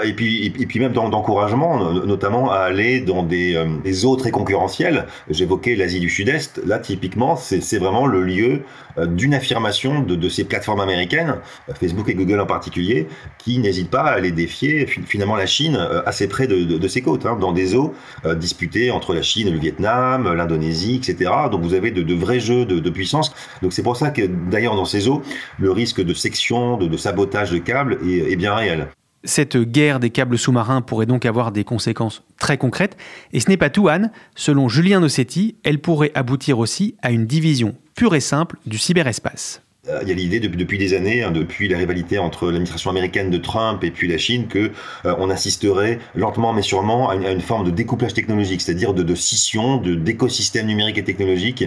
et, 0.04 0.12
puis, 0.12 0.46
et, 0.46 0.66
puis 0.66 0.78
même 0.78 0.92
d'encouragement 0.92 1.92
notamment 1.92 2.50
à 2.50 2.58
aller 2.58 3.00
dans 3.00 3.22
des, 3.22 3.60
des 3.82 3.92
zones 3.92 4.16
très 4.16 4.30
concurrentielles. 4.30 5.06
J'évoquais 5.28 5.74
l'Asie 5.74 6.00
du 6.00 6.08
Sud-Est. 6.08 6.60
Là 6.64 6.78
typiquement 6.78 7.36
c'est 7.36 7.78
vraiment 7.78 8.06
le 8.06 8.22
lieu 8.22 8.62
d'une 8.98 9.34
affirmation 9.34 10.00
de, 10.00 10.14
de 10.14 10.28
ces 10.28 10.44
plateformes 10.44 10.80
américaines, 10.80 11.36
Facebook 11.80 12.08
et 12.08 12.14
Google 12.14 12.40
en 12.40 12.46
particulier, 12.46 13.08
qui 13.38 13.58
n'hésite 13.58 13.90
pas 13.90 14.02
à 14.02 14.12
aller 14.12 14.30
défier 14.30 14.86
finalement 14.86 15.36
la 15.36 15.46
Chine 15.46 15.76
euh, 15.76 16.02
assez 16.06 16.28
près 16.28 16.46
de, 16.46 16.88
ses 16.88 17.02
côtes, 17.02 17.26
hein, 17.26 17.36
dans 17.40 17.52
des 17.52 17.74
eaux 17.74 17.94
euh, 18.24 18.34
disputées 18.34 18.90
entre 18.90 19.14
la 19.14 19.22
Chine, 19.22 19.50
le 19.50 19.58
Vietnam, 19.58 19.93
l'Indonésie, 20.34 20.96
etc. 20.96 21.30
Donc 21.50 21.62
vous 21.62 21.74
avez 21.74 21.90
de, 21.90 22.14
vrais 22.14 22.40
jeux 22.40 22.64
de, 22.64 22.90
puissance. 22.90 23.32
Donc 23.62 23.72
c'est 23.72 23.82
pour 23.82 23.96
ça 23.96 24.10
que 24.10 24.22
d'ailleurs 24.26 24.76
dans 24.76 24.84
ces 24.84 25.08
eaux, 25.08 25.22
le 25.58 25.70
risque 25.70 26.02
de 26.02 26.14
section, 26.14 26.76
de, 26.76 26.96
sabotage 26.96 27.50
de 27.50 27.58
câbles 27.58 27.98
est, 28.04 28.36
bien 28.36 28.54
réel. 28.54 28.88
Cette 29.24 29.56
guerre 29.56 30.00
des 30.00 30.10
câbles 30.10 30.38
sous-marins 30.38 30.82
pourrait 30.82 31.06
donc 31.06 31.24
avoir 31.24 31.50
des 31.50 31.64
conséquences 31.64 32.22
très 32.38 32.58
concrètes. 32.58 32.96
Et 33.32 33.40
ce 33.40 33.48
n'est 33.48 33.56
pas 33.56 33.70
tout, 33.70 33.88
Anne. 33.88 34.10
Selon 34.34 34.68
Julien 34.68 35.00
Nossetti, 35.00 35.56
elle 35.64 35.80
pourrait 35.80 36.12
aboutir 36.14 36.58
aussi 36.58 36.94
à 37.02 37.10
une 37.10 37.26
division 37.26 37.74
pure 37.94 38.14
et 38.14 38.20
simple 38.20 38.58
du 38.66 38.76
cyberespace. 38.76 39.63
Il 39.86 40.08
y 40.08 40.12
a 40.12 40.14
l'idée 40.14 40.40
depuis 40.40 40.78
des 40.78 40.94
années, 40.94 41.22
hein, 41.22 41.30
depuis 41.30 41.68
la 41.68 41.76
rivalité 41.76 42.18
entre 42.18 42.46
l'administration 42.46 42.88
américaine 42.88 43.30
de 43.30 43.36
Trump 43.36 43.84
et 43.84 43.90
puis 43.90 44.08
la 44.08 44.16
Chine, 44.16 44.46
que 44.48 44.70
euh, 45.04 45.14
on 45.18 45.28
assisterait 45.28 45.98
lentement 46.14 46.54
mais 46.54 46.62
sûrement 46.62 47.10
à 47.10 47.16
une, 47.16 47.40
forme 47.42 47.66
de 47.66 47.70
découplage 47.70 48.14
technologique, 48.14 48.62
c'est-à-dire 48.62 48.94
de, 48.94 49.14
scission 49.14 49.76
de 49.76 49.94
d'écosystèmes 49.94 50.66
numériques 50.66 50.96
et 50.96 51.04
technologiques 51.04 51.64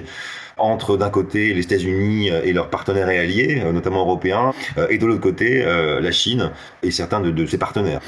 entre 0.58 0.98
d'un 0.98 1.10
côté 1.10 1.54
les 1.54 1.62
États-Unis 1.62 2.30
et 2.30 2.54
leurs 2.54 2.70
partenaires 2.70 3.10
et 3.10 3.20
alliés, 3.20 3.62
euh, 3.64 3.72
notamment 3.72 4.02
européens, 4.02 4.54
euh, 4.78 4.88
et 4.90 4.98
de 4.98 5.06
l'autre 5.06 5.22
côté 5.22 5.64
euh, 5.64 6.00
la 6.02 6.12
Chine 6.12 6.52
et 6.84 6.92
certains 6.92 7.20
de, 7.20 7.46
ses 7.46 7.58
partenaires. 7.58 8.02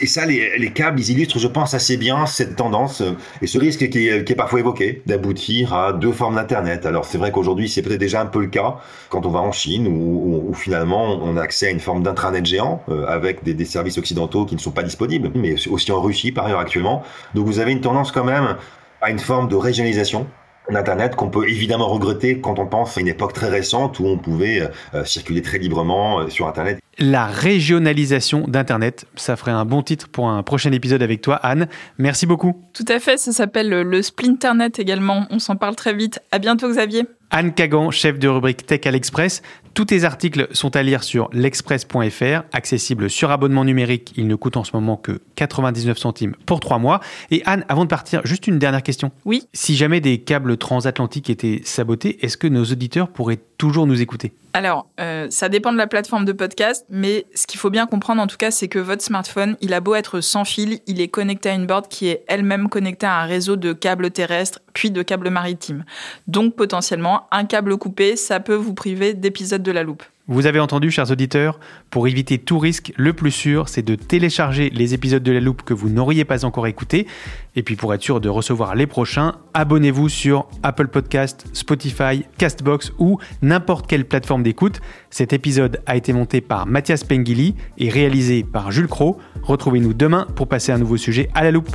Et 0.00 0.06
ça, 0.06 0.26
les, 0.26 0.72
câbles, 0.72 1.00
ils 1.00 1.10
illustrent, 1.10 1.38
je 1.38 1.48
pense, 1.48 1.74
assez 1.74 1.96
bien 1.96 2.26
cette 2.26 2.56
tendance 2.56 3.02
et 3.40 3.46
ce 3.46 3.58
risque 3.58 3.88
qui 3.88 4.08
est, 4.08 4.34
parfois 4.34 4.60
évoqué 4.60 5.02
d'aboutir 5.06 5.74
à 5.74 5.92
deux 5.92 6.12
formes 6.12 6.36
d'Internet. 6.36 6.86
Alors 6.86 7.04
c'est 7.04 7.18
vrai 7.18 7.30
qu'aujourd'hui, 7.30 7.68
c'est 7.68 7.82
peut-être 7.82 8.00
déjà 8.00 8.20
un 8.20 8.26
peu 8.26 8.40
le 8.40 8.46
cas 8.48 8.76
quand 9.10 9.26
on 9.26 9.30
va 9.30 9.40
en 9.40 9.52
Chine 9.52 9.86
où, 9.86 10.52
finalement 10.54 11.18
on 11.22 11.36
a 11.36 11.42
accès 11.42 11.68
à 11.68 11.70
une 11.70 11.80
forme 11.80 12.02
d'intranet 12.02 12.44
géant 12.44 12.82
avec 13.06 13.42
des, 13.44 13.54
des 13.54 13.64
services 13.64 13.98
occidentaux 13.98 14.44
qui 14.44 14.54
ne 14.54 14.60
sont 14.60 14.70
pas 14.70 14.82
disponibles, 14.82 15.30
mais 15.34 15.54
aussi 15.68 15.92
en 15.92 16.00
Russie 16.00 16.32
par 16.32 16.46
ailleurs 16.46 16.60
actuellement. 16.60 17.02
Donc 17.34 17.46
vous 17.46 17.58
avez 17.58 17.72
une 17.72 17.80
tendance 17.80 18.12
quand 18.12 18.24
même 18.24 18.56
à 19.00 19.10
une 19.10 19.18
forme 19.18 19.48
de 19.48 19.56
régionalisation 19.56 20.26
d'Internet 20.70 21.16
qu'on 21.16 21.28
peut 21.28 21.48
évidemment 21.48 21.88
regretter 21.88 22.40
quand 22.40 22.58
on 22.58 22.66
pense 22.66 22.96
à 22.96 23.00
une 23.00 23.08
époque 23.08 23.32
très 23.32 23.48
récente 23.48 23.98
où 23.98 24.06
on 24.06 24.18
pouvait 24.18 24.68
euh, 24.94 25.04
circuler 25.04 25.42
très 25.42 25.58
librement 25.58 26.20
euh, 26.20 26.28
sur 26.28 26.46
Internet. 26.46 26.78
La 26.98 27.26
régionalisation 27.26 28.44
d'Internet, 28.46 29.06
ça 29.16 29.36
ferait 29.36 29.50
un 29.50 29.64
bon 29.64 29.82
titre 29.82 30.08
pour 30.08 30.28
un 30.28 30.42
prochain 30.42 30.72
épisode 30.72 31.02
avec 31.02 31.22
toi, 31.22 31.36
Anne. 31.36 31.66
Merci 31.98 32.26
beaucoup. 32.26 32.62
Tout 32.74 32.84
à 32.88 33.00
fait, 33.00 33.16
ça 33.16 33.32
s'appelle 33.32 33.70
le 33.70 34.02
Splinternet 34.02 34.78
également. 34.78 35.26
On 35.30 35.38
s'en 35.38 35.56
parle 35.56 35.74
très 35.74 35.94
vite. 35.94 36.20
À 36.30 36.38
bientôt, 36.38 36.68
Xavier. 36.68 37.04
Anne 37.30 37.54
Kagan, 37.54 37.90
chef 37.90 38.18
de 38.18 38.28
rubrique 38.28 38.66
Tech 38.66 38.80
à 38.84 38.90
l'Express. 38.90 39.40
Tous 39.74 39.86
tes 39.86 40.04
articles 40.04 40.48
sont 40.52 40.76
à 40.76 40.82
lire 40.82 41.02
sur 41.02 41.30
l'express.fr, 41.32 42.42
accessible 42.52 43.08
sur 43.08 43.30
abonnement 43.30 43.64
numérique. 43.64 44.12
Il 44.18 44.26
ne 44.26 44.34
coûte 44.34 44.58
en 44.58 44.64
ce 44.64 44.72
moment 44.74 44.98
que 44.98 45.22
99 45.36 45.96
centimes 45.96 46.34
pour 46.44 46.60
trois 46.60 46.78
mois. 46.78 47.00
Et 47.30 47.42
Anne, 47.46 47.64
avant 47.68 47.84
de 47.84 47.88
partir, 47.88 48.20
juste 48.24 48.46
une 48.46 48.58
dernière 48.58 48.82
question. 48.82 49.12
Oui. 49.24 49.44
Si 49.54 49.74
jamais 49.74 50.00
des 50.00 50.18
câbles 50.18 50.58
transatlantiques 50.58 51.30
étaient 51.30 51.62
sabotés, 51.64 52.22
est-ce 52.22 52.36
que 52.36 52.48
nos 52.48 52.64
auditeurs 52.64 53.08
pourraient 53.08 53.40
toujours 53.56 53.86
nous 53.86 54.02
écouter? 54.02 54.34
Alors, 54.54 54.86
euh, 55.00 55.28
ça 55.30 55.48
dépend 55.48 55.72
de 55.72 55.78
la 55.78 55.86
plateforme 55.86 56.26
de 56.26 56.32
podcast, 56.32 56.84
mais 56.90 57.24
ce 57.34 57.46
qu'il 57.46 57.58
faut 57.58 57.70
bien 57.70 57.86
comprendre 57.86 58.20
en 58.20 58.26
tout 58.26 58.36
cas, 58.36 58.50
c'est 58.50 58.68
que 58.68 58.78
votre 58.78 59.02
smartphone, 59.02 59.56
il 59.62 59.72
a 59.72 59.80
beau 59.80 59.94
être 59.94 60.20
sans 60.20 60.44
fil, 60.44 60.80
il 60.86 61.00
est 61.00 61.08
connecté 61.08 61.48
à 61.48 61.54
une 61.54 61.66
board 61.66 61.88
qui 61.88 62.08
est 62.08 62.24
elle-même 62.28 62.68
connectée 62.68 63.06
à 63.06 63.20
un 63.20 63.24
réseau 63.24 63.56
de 63.56 63.72
câbles 63.72 64.10
terrestres, 64.10 64.60
puis 64.74 64.90
de 64.90 65.02
câbles 65.02 65.30
maritimes. 65.30 65.84
Donc 66.26 66.54
potentiellement, 66.54 67.28
un 67.30 67.46
câble 67.46 67.78
coupé, 67.78 68.16
ça 68.16 68.40
peut 68.40 68.54
vous 68.54 68.74
priver 68.74 69.14
d'épisodes 69.14 69.62
de 69.62 69.72
la 69.72 69.84
loupe. 69.84 70.02
Vous 70.28 70.46
avez 70.46 70.60
entendu, 70.60 70.92
chers 70.92 71.10
auditeurs, 71.10 71.58
pour 71.90 72.06
éviter 72.06 72.38
tout 72.38 72.60
risque, 72.60 72.92
le 72.96 73.12
plus 73.12 73.32
sûr, 73.32 73.68
c'est 73.68 73.82
de 73.82 73.96
télécharger 73.96 74.70
les 74.70 74.94
épisodes 74.94 75.22
de 75.22 75.32
la 75.32 75.40
loupe 75.40 75.62
que 75.62 75.74
vous 75.74 75.88
n'auriez 75.88 76.24
pas 76.24 76.44
encore 76.44 76.68
écoutés. 76.68 77.08
Et 77.56 77.64
puis 77.64 77.74
pour 77.74 77.92
être 77.92 78.02
sûr 78.02 78.20
de 78.20 78.28
recevoir 78.28 78.76
les 78.76 78.86
prochains, 78.86 79.34
abonnez-vous 79.52 80.08
sur 80.08 80.46
Apple 80.62 80.86
Podcast, 80.86 81.46
Spotify, 81.52 82.24
Castbox 82.38 82.92
ou 82.98 83.18
n'importe 83.42 83.88
quelle 83.88 84.04
plateforme 84.04 84.44
d'écoute. 84.44 84.80
Cet 85.10 85.32
épisode 85.32 85.82
a 85.86 85.96
été 85.96 86.12
monté 86.12 86.40
par 86.40 86.66
Mathias 86.66 87.02
Pengili 87.02 87.56
et 87.78 87.88
réalisé 87.88 88.44
par 88.44 88.70
Jules 88.70 88.86
Cro. 88.86 89.18
Retrouvez-nous 89.42 89.92
demain 89.92 90.28
pour 90.36 90.46
passer 90.46 90.70
un 90.70 90.78
nouveau 90.78 90.98
sujet 90.98 91.30
à 91.34 91.42
la 91.42 91.50
loupe. 91.50 91.74